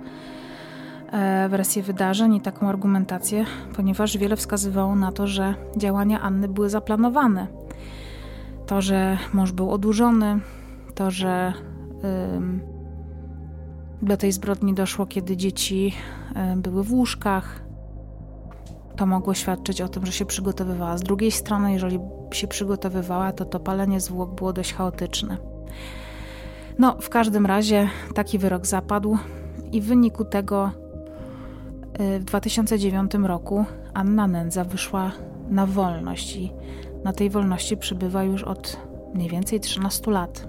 wersję 1.48 1.82
wydarzeń 1.82 2.34
i 2.34 2.40
taką 2.40 2.68
argumentację, 2.68 3.44
ponieważ 3.76 4.18
wiele 4.18 4.36
wskazywało 4.36 4.96
na 4.96 5.12
to, 5.12 5.26
że 5.26 5.54
działania 5.76 6.20
Anny 6.20 6.48
były 6.48 6.70
zaplanowane 6.70 7.46
to, 8.66 8.82
że 8.82 9.18
mąż 9.32 9.52
był 9.52 9.70
odurzony, 9.70 10.40
to, 10.94 11.10
że 11.10 11.52
do 14.02 14.16
tej 14.16 14.32
zbrodni 14.32 14.74
doszło, 14.74 15.06
kiedy 15.06 15.36
dzieci 15.36 15.94
y, 16.54 16.56
były 16.56 16.84
w 16.84 16.92
łóżkach, 16.92 17.62
to 18.96 19.06
mogło 19.06 19.34
świadczyć 19.34 19.80
o 19.80 19.88
tym, 19.88 20.06
że 20.06 20.12
się 20.12 20.24
przygotowywała. 20.24 20.98
Z 20.98 21.02
drugiej 21.02 21.30
strony, 21.30 21.72
jeżeli 21.72 21.98
się 22.32 22.46
przygotowywała, 22.46 23.32
to 23.32 23.44
to 23.44 23.60
palenie 23.60 24.00
zwłok 24.00 24.34
było 24.34 24.52
dość 24.52 24.74
chaotyczne. 24.74 25.36
No, 26.78 26.96
w 27.00 27.08
każdym 27.08 27.46
razie 27.46 27.88
taki 28.14 28.38
wyrok 28.38 28.66
zapadł 28.66 29.18
i 29.72 29.80
w 29.80 29.86
wyniku 29.86 30.24
tego 30.24 30.70
w 31.98 32.24
2009 32.24 33.14
roku 33.14 33.64
Anna 33.94 34.28
Nędza 34.28 34.64
wyszła 34.64 35.12
na 35.48 35.66
wolność 35.66 36.36
i 36.36 36.52
na 37.04 37.12
tej 37.12 37.30
wolności 37.30 37.76
przybywa 37.76 38.22
już 38.22 38.42
od 38.42 38.76
mniej 39.14 39.28
więcej 39.28 39.60
13 39.60 40.10
lat. 40.10 40.48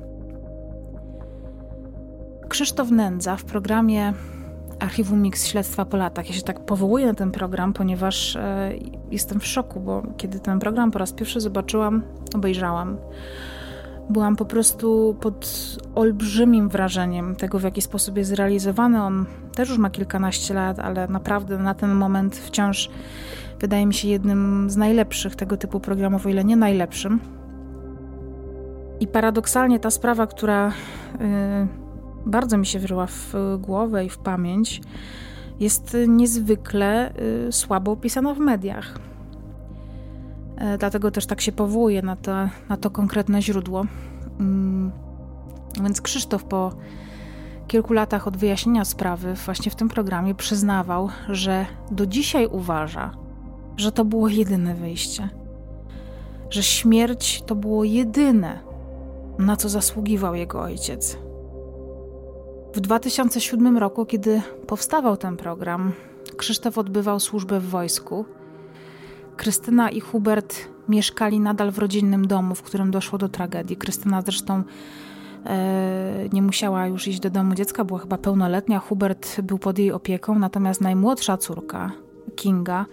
Krzysztof 2.50 2.92
Nędza 2.92 3.36
w 3.36 3.46
programie 3.46 4.14
Archiwum 4.80 5.22
Mix 5.22 5.48
Śledztwa 5.48 5.86
po 5.86 5.98
latach. 5.98 6.30
Ja 6.30 6.36
się 6.36 6.42
tak 6.42 6.66
powołuję 6.66 7.06
na 7.06 7.14
ten 7.14 7.32
program, 7.32 7.74
ponieważ 7.74 8.36
e, 8.36 8.72
jestem 9.12 9.40
w 9.40 9.46
szoku, 9.46 9.80
bo 9.80 10.04
kiedy 10.18 10.40
ten 10.40 10.60
program 10.60 10.92
po 10.92 11.00
raz 11.00 11.14
pierwszy 11.14 11.42
zobaczyłam, 11.42 12.04
obejrzałam, 12.36 12.98
byłam 14.10 14.36
po 14.36 14.46
prostu 14.46 15.16
pod 15.22 15.48
olbrzymim 15.96 16.70
wrażeniem 16.70 17.36
tego, 17.36 17.60
w 17.60 17.64
jaki 17.64 17.82
sposób 17.82 18.18
jest 18.18 18.30
zrealizowany. 18.30 19.04
On 19.04 19.26
też 19.56 19.70
już 19.70 19.78
ma 19.78 19.90
kilkanaście 19.90 20.54
lat, 20.54 20.80
ale 20.80 21.08
naprawdę 21.08 21.58
na 21.58 21.74
ten 21.74 21.92
moment 21.96 22.36
wciąż 22.36 22.90
wydaje 23.60 23.86
mi 23.86 23.94
się 23.94 24.08
jednym 24.08 24.70
z 24.70 24.78
najlepszych 24.78 25.36
tego 25.36 25.58
typu 25.58 25.80
programów, 25.80 26.26
o 26.26 26.30
ile 26.30 26.44
nie 26.44 26.56
najlepszym. 26.56 27.20
I 29.00 29.08
paradoksalnie 29.08 29.80
ta 29.80 29.92
sprawa, 29.92 30.28
która 30.28 30.70
y, 30.70 30.72
bardzo 32.26 32.58
mi 32.58 32.66
się 32.66 32.80
wryła 32.80 33.08
w 33.08 33.34
głowę 33.60 34.06
i 34.06 34.10
w 34.10 34.18
pamięć, 34.18 34.82
jest 35.60 35.98
niezwykle 36.08 37.14
y, 37.48 37.52
słabo 37.52 37.92
opisana 37.92 38.34
w 38.34 38.40
mediach. 38.40 39.00
Y, 40.76 40.78
dlatego 40.78 41.12
też 41.12 41.26
tak 41.26 41.42
się 41.42 41.52
powołuję 41.52 42.02
na 42.02 42.18
na 42.70 42.78
to 42.78 42.90
konkretne 42.90 43.42
źródło. 43.42 43.86
Mm, 44.40 44.92
więc 45.84 46.02
Krzysztof 46.02 46.44
po 46.44 46.72
kilku 47.68 47.94
latach 47.94 48.28
od 48.28 48.38
wyjaśnienia 48.38 48.86
sprawy, 48.86 49.34
właśnie 49.46 49.72
w 49.72 49.76
tym 49.76 49.90
programie, 49.90 50.36
przyznawał, 50.36 51.10
że 51.30 51.66
do 51.92 52.06
dzisiaj 52.06 52.48
uważa, 52.48 53.12
że 53.78 53.92
to 53.92 54.06
było 54.06 54.28
jedyne 54.28 54.76
wyjście. 54.76 55.30
Że 56.50 56.64
śmierć 56.64 57.44
to 57.46 57.56
było 57.56 57.84
jedyne, 57.84 58.60
na 59.40 59.56
co 59.56 59.70
zasługiwał 59.70 60.36
jego 60.36 60.62
ojciec. 60.62 61.18
W 62.74 62.80
2007 62.80 63.78
roku, 63.78 64.06
kiedy 64.06 64.42
powstawał 64.68 65.18
ten 65.18 65.38
program, 65.38 65.94
Krzysztof 66.38 66.78
odbywał 66.78 67.20
służbę 67.20 67.60
w 67.60 67.70
wojsku. 67.70 68.26
Krystyna 69.38 69.90
i 69.90 70.00
Hubert 70.00 70.56
mieszkali 70.90 71.40
nadal 71.40 71.72
w 71.72 71.78
rodzinnym 71.78 72.28
domu, 72.28 72.56
w 72.56 72.62
którym 72.62 72.92
doszło 72.92 73.18
do 73.18 73.30
tragedii. 73.30 73.78
Krystyna 73.78 74.22
zresztą 74.22 74.64
e, 75.46 76.30
nie 76.34 76.42
musiała 76.42 76.88
już 76.88 77.08
iść 77.08 77.20
do 77.20 77.30
domu 77.30 77.56
dziecka, 77.56 77.84
była 77.84 78.00
chyba 78.00 78.18
pełnoletnia. 78.18 78.80
Hubert 78.80 79.42
był 79.42 79.60
pod 79.60 79.80
jej 79.80 79.92
opieką, 79.92 80.40
natomiast 80.40 80.82
najmłodsza 80.82 81.38
córka, 81.38 81.92
Kinga, 82.36 82.86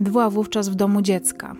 była 0.00 0.30
wówczas 0.30 0.68
w 0.68 0.74
domu 0.74 1.02
dziecka. 1.02 1.56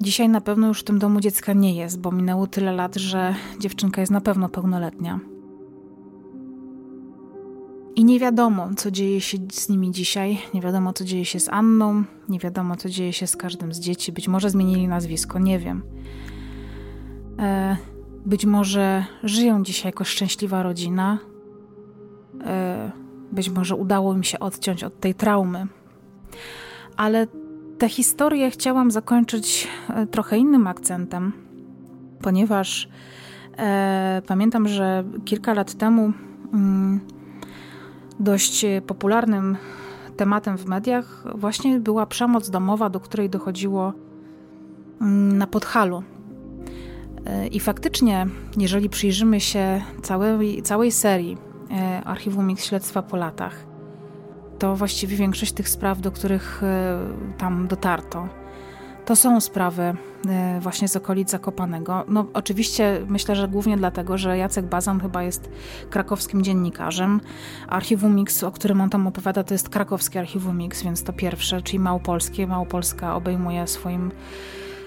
Dzisiaj 0.00 0.28
na 0.28 0.40
pewno 0.40 0.68
już 0.68 0.80
w 0.80 0.84
tym 0.84 0.98
domu 0.98 1.20
dziecka 1.20 1.52
nie 1.52 1.74
jest, 1.74 2.00
bo 2.00 2.12
minęło 2.12 2.46
tyle 2.46 2.72
lat, 2.72 2.96
że 2.96 3.34
dziewczynka 3.60 4.00
jest 4.00 4.12
na 4.12 4.20
pewno 4.20 4.48
pełnoletnia. 4.48 5.20
I 7.96 8.04
nie 8.04 8.20
wiadomo, 8.20 8.68
co 8.76 8.90
dzieje 8.90 9.20
się 9.20 9.38
z 9.52 9.68
nimi 9.68 9.90
dzisiaj, 9.90 10.38
nie 10.54 10.60
wiadomo, 10.60 10.92
co 10.92 11.04
dzieje 11.04 11.24
się 11.24 11.40
z 11.40 11.48
Anną, 11.48 12.04
nie 12.28 12.38
wiadomo, 12.38 12.76
co 12.76 12.88
dzieje 12.88 13.12
się 13.12 13.26
z 13.26 13.36
każdym 13.36 13.72
z 13.72 13.80
dzieci. 13.80 14.12
Być 14.12 14.28
może 14.28 14.50
zmienili 14.50 14.88
nazwisko, 14.88 15.38
nie 15.38 15.58
wiem. 15.58 15.82
E, 17.38 17.76
być 18.26 18.46
może 18.46 19.04
żyją 19.22 19.62
dzisiaj 19.62 19.88
jako 19.88 20.04
szczęśliwa 20.04 20.62
rodzina. 20.62 21.18
E, 22.44 22.90
być 23.32 23.50
może 23.50 23.74
udało 23.74 24.14
im 24.14 24.24
się 24.24 24.38
odciąć 24.38 24.84
od 24.84 25.00
tej 25.00 25.14
traumy. 25.14 25.66
Ale 26.96 27.26
tę 27.78 27.88
historię 27.88 28.50
chciałam 28.50 28.90
zakończyć 28.90 29.68
e, 29.88 30.06
trochę 30.06 30.38
innym 30.38 30.66
akcentem, 30.66 31.32
ponieważ 32.22 32.88
e, 33.58 34.22
pamiętam, 34.26 34.68
że 34.68 35.04
kilka 35.24 35.54
lat 35.54 35.74
temu. 35.74 36.12
Mm, 36.52 37.00
dość 38.20 38.66
popularnym 38.86 39.56
tematem 40.16 40.58
w 40.58 40.66
mediach 40.66 41.24
właśnie 41.34 41.80
była 41.80 42.06
przemoc 42.06 42.50
domowa, 42.50 42.90
do 42.90 43.00
której 43.00 43.30
dochodziło 43.30 43.92
mm, 45.00 45.38
na 45.38 45.46
Podhalu. 45.46 46.02
E, 47.26 47.46
I 47.46 47.60
faktycznie, 47.60 48.26
jeżeli 48.56 48.88
przyjrzymy 48.88 49.40
się 49.40 49.82
całej, 50.02 50.62
całej 50.62 50.92
serii 50.92 51.36
e, 51.70 52.04
Archiwum 52.04 52.46
Mix 52.46 52.64
Śledztwa 52.64 53.02
po 53.02 53.16
latach, 53.16 53.66
to 54.58 54.76
właściwie 54.76 55.16
większość 55.16 55.52
tych 55.52 55.68
spraw, 55.68 56.00
do 56.00 56.10
których 56.10 56.62
e, 56.62 56.98
tam 57.38 57.68
dotarto, 57.68 58.28
to 59.06 59.16
są 59.16 59.40
sprawy 59.40 59.94
e, 60.28 60.60
właśnie 60.60 60.88
z 60.88 60.96
okolic 60.96 61.30
Zakopanego. 61.30 62.04
No 62.08 62.26
oczywiście 62.34 63.00
myślę, 63.08 63.36
że 63.36 63.48
głównie 63.48 63.76
dlatego, 63.76 64.18
że 64.18 64.38
Jacek 64.38 64.66
Bazan 64.66 65.00
chyba 65.00 65.22
jest 65.22 65.50
krakowskim 65.90 66.42
dziennikarzem. 66.42 67.20
Archiwum 67.68 68.14
Mix, 68.14 68.42
o 68.42 68.52
którym 68.52 68.80
on 68.80 68.90
tam 68.90 69.06
opowiada, 69.06 69.44
to 69.44 69.54
jest 69.54 69.68
krakowskie 69.68 70.20
Archiwum 70.20 70.58
Mix, 70.58 70.82
więc 70.82 71.02
to 71.02 71.12
pierwsze, 71.12 71.62
czyli 71.62 71.78
Małopolskie. 71.78 72.46
Małopolska 72.46 73.16
obejmuje 73.16 73.66
swoim 73.66 74.12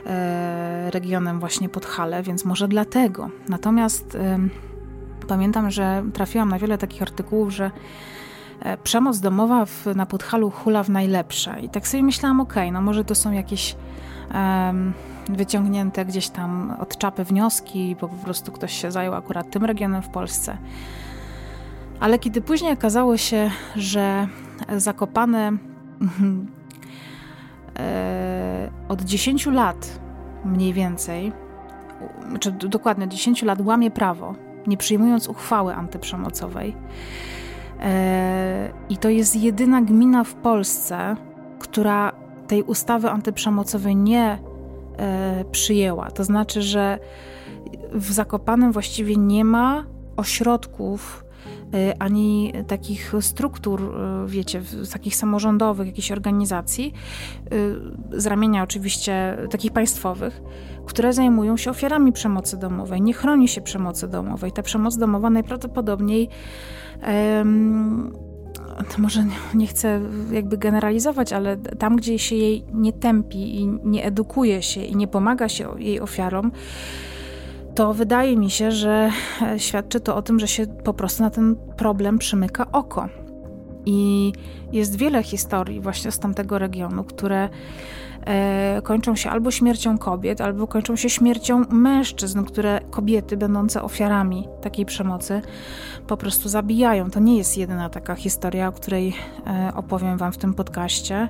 e, 0.06 0.92
regionem 0.92 1.40
właśnie 1.40 1.70
Podhale, 1.70 2.24
więc 2.24 2.46
może 2.46 2.68
dlatego. 2.68 3.30
Natomiast 3.50 4.16
e, 4.16 4.40
pamiętam, 5.28 5.72
że 5.72 6.04
trafiłam 6.14 6.50
na 6.50 6.60
wiele 6.60 6.78
takich 6.78 7.02
artykułów, 7.02 7.54
że 7.54 7.72
przemoc 8.84 9.20
domowa 9.20 9.66
w, 9.66 9.86
na 9.96 10.06
Podhalu 10.06 10.52
hula 10.52 10.84
w 10.84 10.90
najlepsze. 10.90 11.60
I 11.62 11.70
tak 11.70 11.88
sobie 11.88 12.04
myślałam, 12.04 12.42
okej, 12.42 12.64
okay, 12.64 12.72
no 12.72 12.82
może 12.82 13.06
to 13.06 13.16
są 13.16 13.32
jakieś 13.32 13.76
wyciągnięte 15.30 16.06
gdzieś 16.06 16.30
tam 16.30 16.76
od 16.80 16.98
czapy 16.98 17.24
wnioski, 17.24 17.96
bo 18.02 18.08
po 18.08 18.16
prostu 18.16 18.52
ktoś 18.52 18.74
się 18.82 18.92
zajął 18.92 19.14
akurat 19.14 19.50
tym 19.50 19.66
regionem 19.66 20.02
w 20.02 20.10
Polsce. 20.10 20.58
Ale 22.00 22.20
kiedy 22.20 22.42
później 22.42 22.74
okazało 22.74 23.18
się, 23.18 23.52
że 23.76 24.28
Zakopane 24.78 25.52
e, 27.80 28.72
od 28.90 29.02
10 29.02 29.46
lat 29.46 30.00
mniej 30.46 30.74
więcej, 30.74 31.32
czy 32.40 32.52
dokładnie 32.52 33.08
10 33.08 33.44
lat 33.44 33.62
łamie 33.62 33.92
prawo, 33.92 34.36
nie 34.68 34.78
przyjmując 34.78 35.28
uchwały 35.28 35.76
antyprzemocowej. 35.76 36.76
E, 37.80 38.70
I 38.90 38.98
to 38.98 39.10
jest 39.10 39.36
jedyna 39.36 39.82
gmina 39.82 40.24
w 40.24 40.34
Polsce, 40.34 41.16
która 41.60 42.12
tej 42.50 42.64
ustawy 42.64 43.10
antyprzemocowej 43.10 43.96
nie 43.96 44.40
e, 44.98 45.46
przyjęła. 45.52 46.12
To 46.12 46.24
znaczy, 46.24 46.62
że 46.62 47.00
w 47.94 48.12
Zakopanem 48.12 48.72
właściwie 48.72 49.18
nie 49.18 49.46
ma 49.46 49.86
ośrodków 50.18 51.26
e, 51.74 51.94
ani 52.00 52.54
takich 52.68 53.14
struktur, 53.22 53.82
e, 53.82 54.28
wiecie, 54.28 54.62
takich 54.92 55.16
samorządowych, 55.16 55.88
jakichś 55.88 56.12
organizacji, 56.12 56.94
z 58.12 58.26
ramienia 58.26 58.64
oczywiście 58.64 59.38
takich 59.52 59.72
państwowych, 59.72 60.42
które 60.86 61.14
zajmują 61.14 61.58
się 61.58 61.72
ofiarami 61.72 62.12
przemocy 62.12 62.58
domowej. 62.58 63.02
Nie 63.02 63.14
chroni 63.14 63.48
się 63.48 63.62
przemocy 63.62 64.08
domowej. 64.08 64.52
Ta 64.52 64.64
przemoc 64.64 64.98
domowa 64.98 65.30
najprawdopodobniej 65.30 66.30
to 68.84 69.02
może 69.02 69.26
nie 69.54 69.68
chcę 69.68 70.02
jakby 70.32 70.58
generalizować, 70.58 71.34
ale 71.34 71.58
tam, 71.58 71.96
gdzie 71.96 72.20
się 72.20 72.36
jej 72.36 72.66
nie 72.74 72.94
tępi 72.94 73.56
i 73.56 73.68
nie 73.84 74.06
edukuje 74.06 74.62
się 74.62 74.82
i 74.82 74.96
nie 74.96 75.08
pomaga 75.08 75.50
się 75.50 75.70
jej 75.78 76.00
ofiarom, 76.00 76.52
to 77.76 77.94
wydaje 77.94 78.38
mi 78.38 78.50
się, 78.50 78.72
że 78.72 79.12
świadczy 79.58 80.00
to 80.00 80.16
o 80.16 80.22
tym, 80.22 80.40
że 80.40 80.48
się 80.48 80.68
po 80.68 80.94
prostu 80.94 81.24
na 81.24 81.30
ten 81.30 81.56
problem 81.78 82.18
przymyka 82.18 82.72
oko. 82.72 83.10
I 83.86 84.34
jest 84.72 84.98
wiele 84.98 85.24
historii 85.24 85.82
właśnie 85.82 86.12
z 86.12 86.20
tamtego 86.20 86.60
regionu, 86.60 87.04
które 87.04 87.50
e, 88.26 88.82
kończą 88.84 89.16
się 89.16 89.30
albo 89.30 89.52
śmiercią 89.52 89.98
kobiet, 89.98 90.42
albo 90.42 90.68
kończą 90.68 90.96
się 90.96 91.10
śmiercią 91.10 91.66
mężczyzn, 91.70 92.44
które 92.44 92.82
kobiety 92.90 93.38
będące 93.38 93.84
ofiarami 93.84 94.48
takiej 94.62 94.86
przemocy 94.86 95.42
po 96.10 96.18
prostu 96.18 96.50
zabijają. 96.50 97.12
To 97.12 97.20
nie 97.20 97.38
jest 97.38 97.58
jedyna 97.58 97.90
taka 97.90 98.16
historia, 98.16 98.68
o 98.68 98.72
której 98.72 99.16
e, 99.48 99.72
opowiem 99.76 100.18
Wam 100.18 100.32
w 100.32 100.38
tym 100.38 100.54
podcaście. 100.54 101.30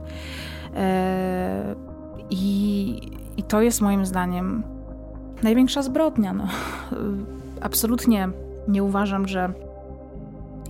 E, 0.75 1.75
I, 2.29 3.01
I 3.37 3.43
to 3.43 3.61
jest 3.61 3.81
moim 3.81 4.05
zdaniem 4.05 4.63
największa 5.43 5.81
zbrodnia. 5.81 6.33
No. 6.33 6.47
Absolutnie 7.61 8.29
nie 8.67 8.83
uważam, 8.83 9.27
że 9.27 9.53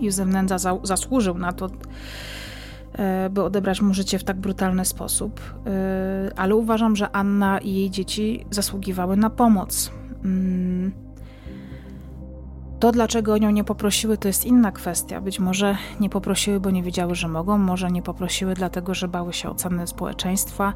Józef 0.00 0.28
Nędza 0.28 0.58
za, 0.58 0.78
zasłużył 0.82 1.38
na 1.38 1.52
to, 1.52 1.68
e, 2.92 3.30
by 3.30 3.42
odebrać 3.42 3.82
mu 3.82 3.94
życie 3.94 4.18
w 4.18 4.24
tak 4.24 4.36
brutalny 4.36 4.84
sposób. 4.84 5.40
Ale 6.36 6.56
uważam, 6.56 6.96
że 6.96 7.10
Anna 7.10 7.58
i 7.58 7.74
jej 7.74 7.90
dzieci 7.90 8.46
zasługiwały 8.50 9.16
na 9.16 9.30
pomoc. 9.30 9.90
To, 12.80 12.92
dlaczego 12.92 13.32
o 13.32 13.38
nią 13.38 13.50
nie 13.50 13.64
poprosiły, 13.64 14.18
to 14.18 14.28
jest 14.28 14.44
inna 14.44 14.72
kwestia. 14.72 15.20
Być 15.20 15.40
może 15.40 15.76
nie 16.00 16.10
poprosiły, 16.10 16.60
bo 16.60 16.70
nie 16.70 16.82
wiedziały, 16.82 17.14
że 17.14 17.28
mogą, 17.28 17.58
może 17.58 17.90
nie 17.90 18.02
poprosiły, 18.02 18.54
dlatego 18.54 18.94
że 18.94 19.08
bały 19.08 19.32
się 19.32 19.50
oceny 19.50 19.86
społeczeństwa. 19.86 20.74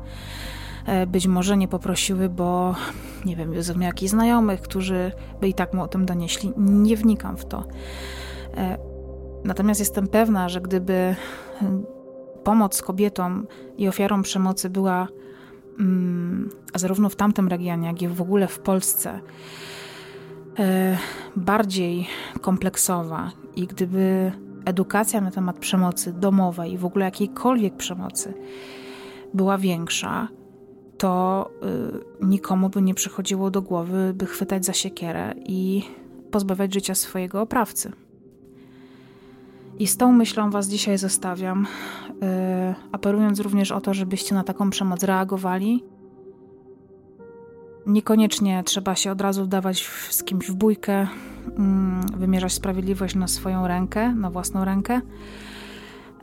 E, 0.87 1.07
być 1.07 1.27
może 1.27 1.57
nie 1.57 1.69
poprosiły, 1.69 2.29
bo 2.29 2.75
nie 3.25 3.37
wiem, 3.37 3.55
Józef 3.55 3.77
miał 3.77 3.87
jakichś 3.87 4.11
znajomych, 4.11 4.61
którzy 4.61 5.13
by 5.41 5.49
i 5.49 5.55
tak 5.55 5.75
mu 5.75 5.83
o 5.83 5.89
tym 5.89 6.07
donieśli. 6.07 6.53
Nie 6.57 6.97
wnikam 6.97 7.37
w 7.37 7.45
to. 7.45 7.65
E, 8.57 8.79
natomiast 9.45 9.81
jestem 9.81 10.09
pewna, 10.09 10.49
że 10.49 10.61
gdyby 10.61 11.17
pomoc 12.45 12.83
kobietom 12.83 13.47
i 13.79 13.89
ofiarom 13.89 14.23
przemocy 14.23 14.71
była 14.71 15.09
mm, 15.81 16.51
zarówno 16.75 17.09
w 17.09 17.17
tamtym 17.17 17.49
regionie, 17.49 17.89
jak 17.89 18.03
i 18.03 18.09
w 18.09 18.23
ogóle 18.23 18.49
w 18.49 18.59
Polsce, 18.59 19.21
bardziej 21.37 22.07
kompleksowa 22.41 23.31
i 23.57 23.67
gdyby 23.67 24.33
edukacja 24.65 25.21
na 25.21 25.31
temat 25.31 25.59
przemocy 25.59 26.13
domowej 26.13 26.73
i 26.73 26.79
w 26.79 26.85
ogóle 26.85 27.05
jakiejkolwiek 27.05 27.77
przemocy 27.77 28.35
była 29.35 29.59
większa, 29.59 30.29
to 30.99 31.51
y, 32.23 32.27
nikomu 32.27 32.69
by 32.69 32.83
nie 32.83 32.95
przychodziło 32.95 33.51
do 33.51 33.63
głowy, 33.63 34.13
by 34.15 34.27
chwytać 34.27 34.65
za 34.65 34.73
siekierę 34.73 35.35
i 35.37 35.83
pozbawiać 36.31 36.75
życia 36.75 36.95
swojego 36.95 37.41
oprawcy. 37.41 37.93
I 39.79 39.87
z 39.87 39.97
tą 39.97 40.13
myślą 40.13 40.51
Was 40.51 40.69
dzisiaj 40.69 40.99
zostawiam, 40.99 41.67
y, 41.67 42.75
apelując 42.93 43.41
również 43.41 43.73
o 43.73 43.81
to, 43.81 43.95
żebyście 43.95 44.35
na 44.35 44.45
taką 44.45 44.71
przemoc 44.71 45.03
reagowali 45.03 45.85
Niekoniecznie 47.87 48.62
trzeba 48.64 48.95
się 48.95 49.12
od 49.12 49.20
razu 49.20 49.45
wdawać 49.45 49.91
z 50.11 50.24
kimś 50.24 50.51
w 50.51 50.55
bójkę, 50.55 51.07
mm, 51.59 52.07
wymierzać 52.16 52.53
sprawiedliwość 52.53 53.14
na 53.14 53.28
swoją 53.28 53.68
rękę, 53.68 54.14
na 54.14 54.30
własną 54.30 54.64
rękę, 54.64 55.01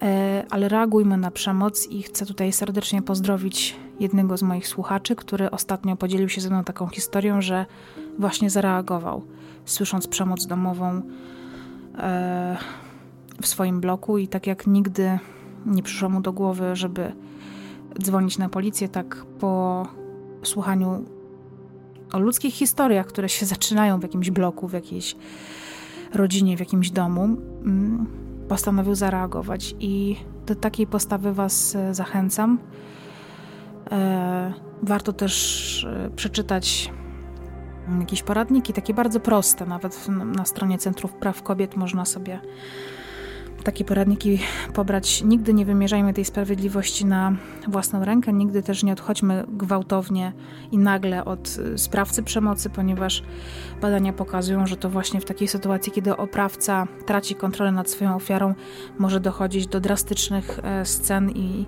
e, 0.02 0.46
ale 0.50 0.70
reagujmy 0.70 1.18
na 1.18 1.32
przemoc 1.32 1.88
i 1.88 2.04
chcę 2.04 2.26
tutaj 2.26 2.52
serdecznie 2.52 3.02
pozdrowić 3.02 3.76
jednego 4.00 4.38
z 4.38 4.44
moich 4.44 4.68
słuchaczy, 4.68 5.16
który 5.16 5.52
ostatnio 5.52 5.96
podzielił 5.96 6.30
się 6.30 6.42
ze 6.42 6.50
mną 6.50 6.64
taką 6.64 6.88
historią, 6.88 7.42
że 7.42 7.66
właśnie 8.20 8.50
zareagował, 8.50 9.24
słysząc 9.66 10.08
przemoc 10.08 10.46
domową 10.46 11.02
e, 11.98 12.58
w 13.42 13.48
swoim 13.48 13.82
bloku 13.82 14.18
i 14.18 14.28
tak 14.28 14.48
jak 14.48 14.68
nigdy 14.68 15.20
nie 15.66 15.84
przyszło 15.84 16.10
mu 16.10 16.22
do 16.22 16.34
głowy, 16.34 16.76
żeby 16.76 17.12
dzwonić 18.02 18.38
na 18.38 18.50
policję, 18.50 18.90
tak 18.90 19.26
po 19.40 19.86
słuchaniu 20.44 21.06
o 22.14 22.20
ludzkich 22.20 22.54
historiach, 22.54 23.08
które 23.08 23.30
się 23.30 23.46
zaczynają 23.46 24.00
w 24.00 24.04
jakimś 24.04 24.32
bloku, 24.32 24.68
w 24.68 24.74
jakiejś 24.74 25.16
rodzinie, 26.14 26.58
w 26.58 26.60
jakimś 26.60 26.92
domu, 26.92 27.24
mm, 27.24 28.06
postanowił 28.48 28.96
zareagować. 28.96 29.76
I 29.80 30.16
do 30.46 30.56
takiej 30.56 30.88
postawy 30.88 31.34
Was 31.34 31.76
e, 31.76 31.94
zachęcam. 31.94 32.60
E, 33.92 34.54
warto 34.84 35.14
też 35.14 35.84
e, 35.84 36.10
przeczytać 36.16 36.92
jakieś 38.00 38.24
poradniki, 38.24 38.74
takie 38.74 38.94
bardzo 38.94 39.20
proste, 39.20 39.66
nawet 39.66 40.08
na 40.10 40.46
stronie 40.46 40.78
Centrów 40.78 41.14
Praw 41.14 41.44
Kobiet 41.44 41.76
można 41.76 42.06
sobie 42.06 42.40
takie 43.64 43.86
poradniki 43.86 44.40
pobrać. 44.74 45.24
Nigdy 45.24 45.54
nie 45.54 45.66
wymierzajmy 45.66 46.14
tej 46.14 46.26
sprawiedliwości 46.26 47.06
na 47.06 47.36
własną 47.68 48.06
rękę, 48.06 48.34
nigdy 48.34 48.64
też 48.64 48.84
nie 48.84 48.94
odchodźmy 48.94 49.44
gwałtownie 49.48 50.34
i 50.72 50.78
nagle 50.78 51.26
od 51.26 51.58
y, 51.58 51.78
sprawcy 51.78 52.24
przemocy, 52.24 52.70
ponieważ 52.70 53.24
badania 53.82 54.14
pokazują, 54.14 54.68
że 54.68 54.78
to 54.78 54.90
właśnie 54.90 55.22
w 55.22 55.26
takiej 55.26 55.48
sytuacji, 55.48 55.92
kiedy 55.92 56.18
oprawca 56.18 56.88
traci 57.06 57.36
kontrolę 57.36 57.72
nad 57.72 57.90
swoją 57.90 58.16
ofiarą, 58.16 58.56
może 58.98 59.20
dochodzić 59.20 59.68
do 59.68 59.80
drastycznych 59.80 60.60
e, 60.64 60.86
scen 60.86 61.30
i 61.30 61.66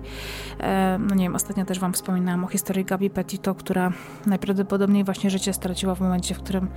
e, 0.60 0.98
no 1.08 1.14
nie 1.14 1.24
wiem, 1.24 1.34
ostatnio 1.34 1.64
też 1.64 1.78
Wam 1.78 1.92
wspominałam 1.92 2.44
o 2.44 2.46
historii 2.46 2.84
Gabi 2.84 3.10
Petito, 3.10 3.54
która 3.54 3.92
najprawdopodobniej 4.26 5.04
właśnie 5.04 5.30
życie 5.30 5.52
straciła 5.52 5.94
w 5.94 6.00
momencie, 6.00 6.34
w 6.34 6.38
którym 6.38 6.68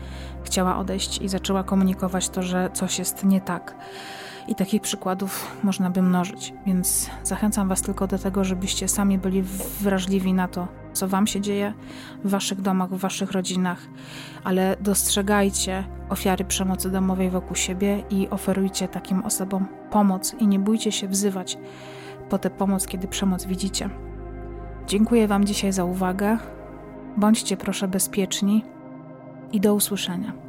chciała 0.43 0.77
odejść 0.77 1.21
i 1.21 1.29
zaczęła 1.29 1.63
komunikować 1.63 2.29
to, 2.29 2.43
że 2.43 2.69
coś 2.73 2.99
jest 2.99 3.23
nie 3.23 3.41
tak. 3.41 3.75
I 4.47 4.55
takich 4.55 4.81
przykładów 4.81 5.57
można 5.63 5.89
by 5.89 6.01
mnożyć, 6.01 6.53
więc 6.65 7.09
zachęcam 7.23 7.67
Was 7.69 7.81
tylko 7.81 8.07
do 8.07 8.17
tego, 8.17 8.43
żebyście 8.43 8.87
sami 8.87 9.17
byli 9.17 9.43
wrażliwi 9.81 10.33
na 10.33 10.47
to, 10.47 10.67
co 10.93 11.07
Wam 11.07 11.27
się 11.27 11.41
dzieje 11.41 11.73
w 12.23 12.29
Waszych 12.29 12.61
domach, 12.61 12.89
w 12.89 12.97
Waszych 12.99 13.31
rodzinach, 13.31 13.87
ale 14.43 14.75
dostrzegajcie 14.81 15.83
ofiary 16.09 16.45
przemocy 16.45 16.91
domowej 16.91 17.29
wokół 17.29 17.55
siebie 17.55 18.03
i 18.09 18.29
oferujcie 18.29 18.87
takim 18.87 19.25
osobom 19.25 19.65
pomoc 19.91 20.33
i 20.39 20.47
nie 20.47 20.59
bójcie 20.59 20.91
się 20.91 21.07
wzywać 21.07 21.57
po 22.29 22.37
tę 22.37 22.49
pomoc, 22.49 22.87
kiedy 22.87 23.07
przemoc 23.07 23.45
widzicie. 23.45 23.89
Dziękuję 24.87 25.27
Wam 25.27 25.45
dzisiaj 25.45 25.73
za 25.73 25.83
uwagę. 25.83 26.37
Bądźcie 27.17 27.57
proszę 27.57 27.87
bezpieczni 27.87 28.63
i 29.51 29.59
do 29.59 29.73
usłyszenia. 29.73 30.46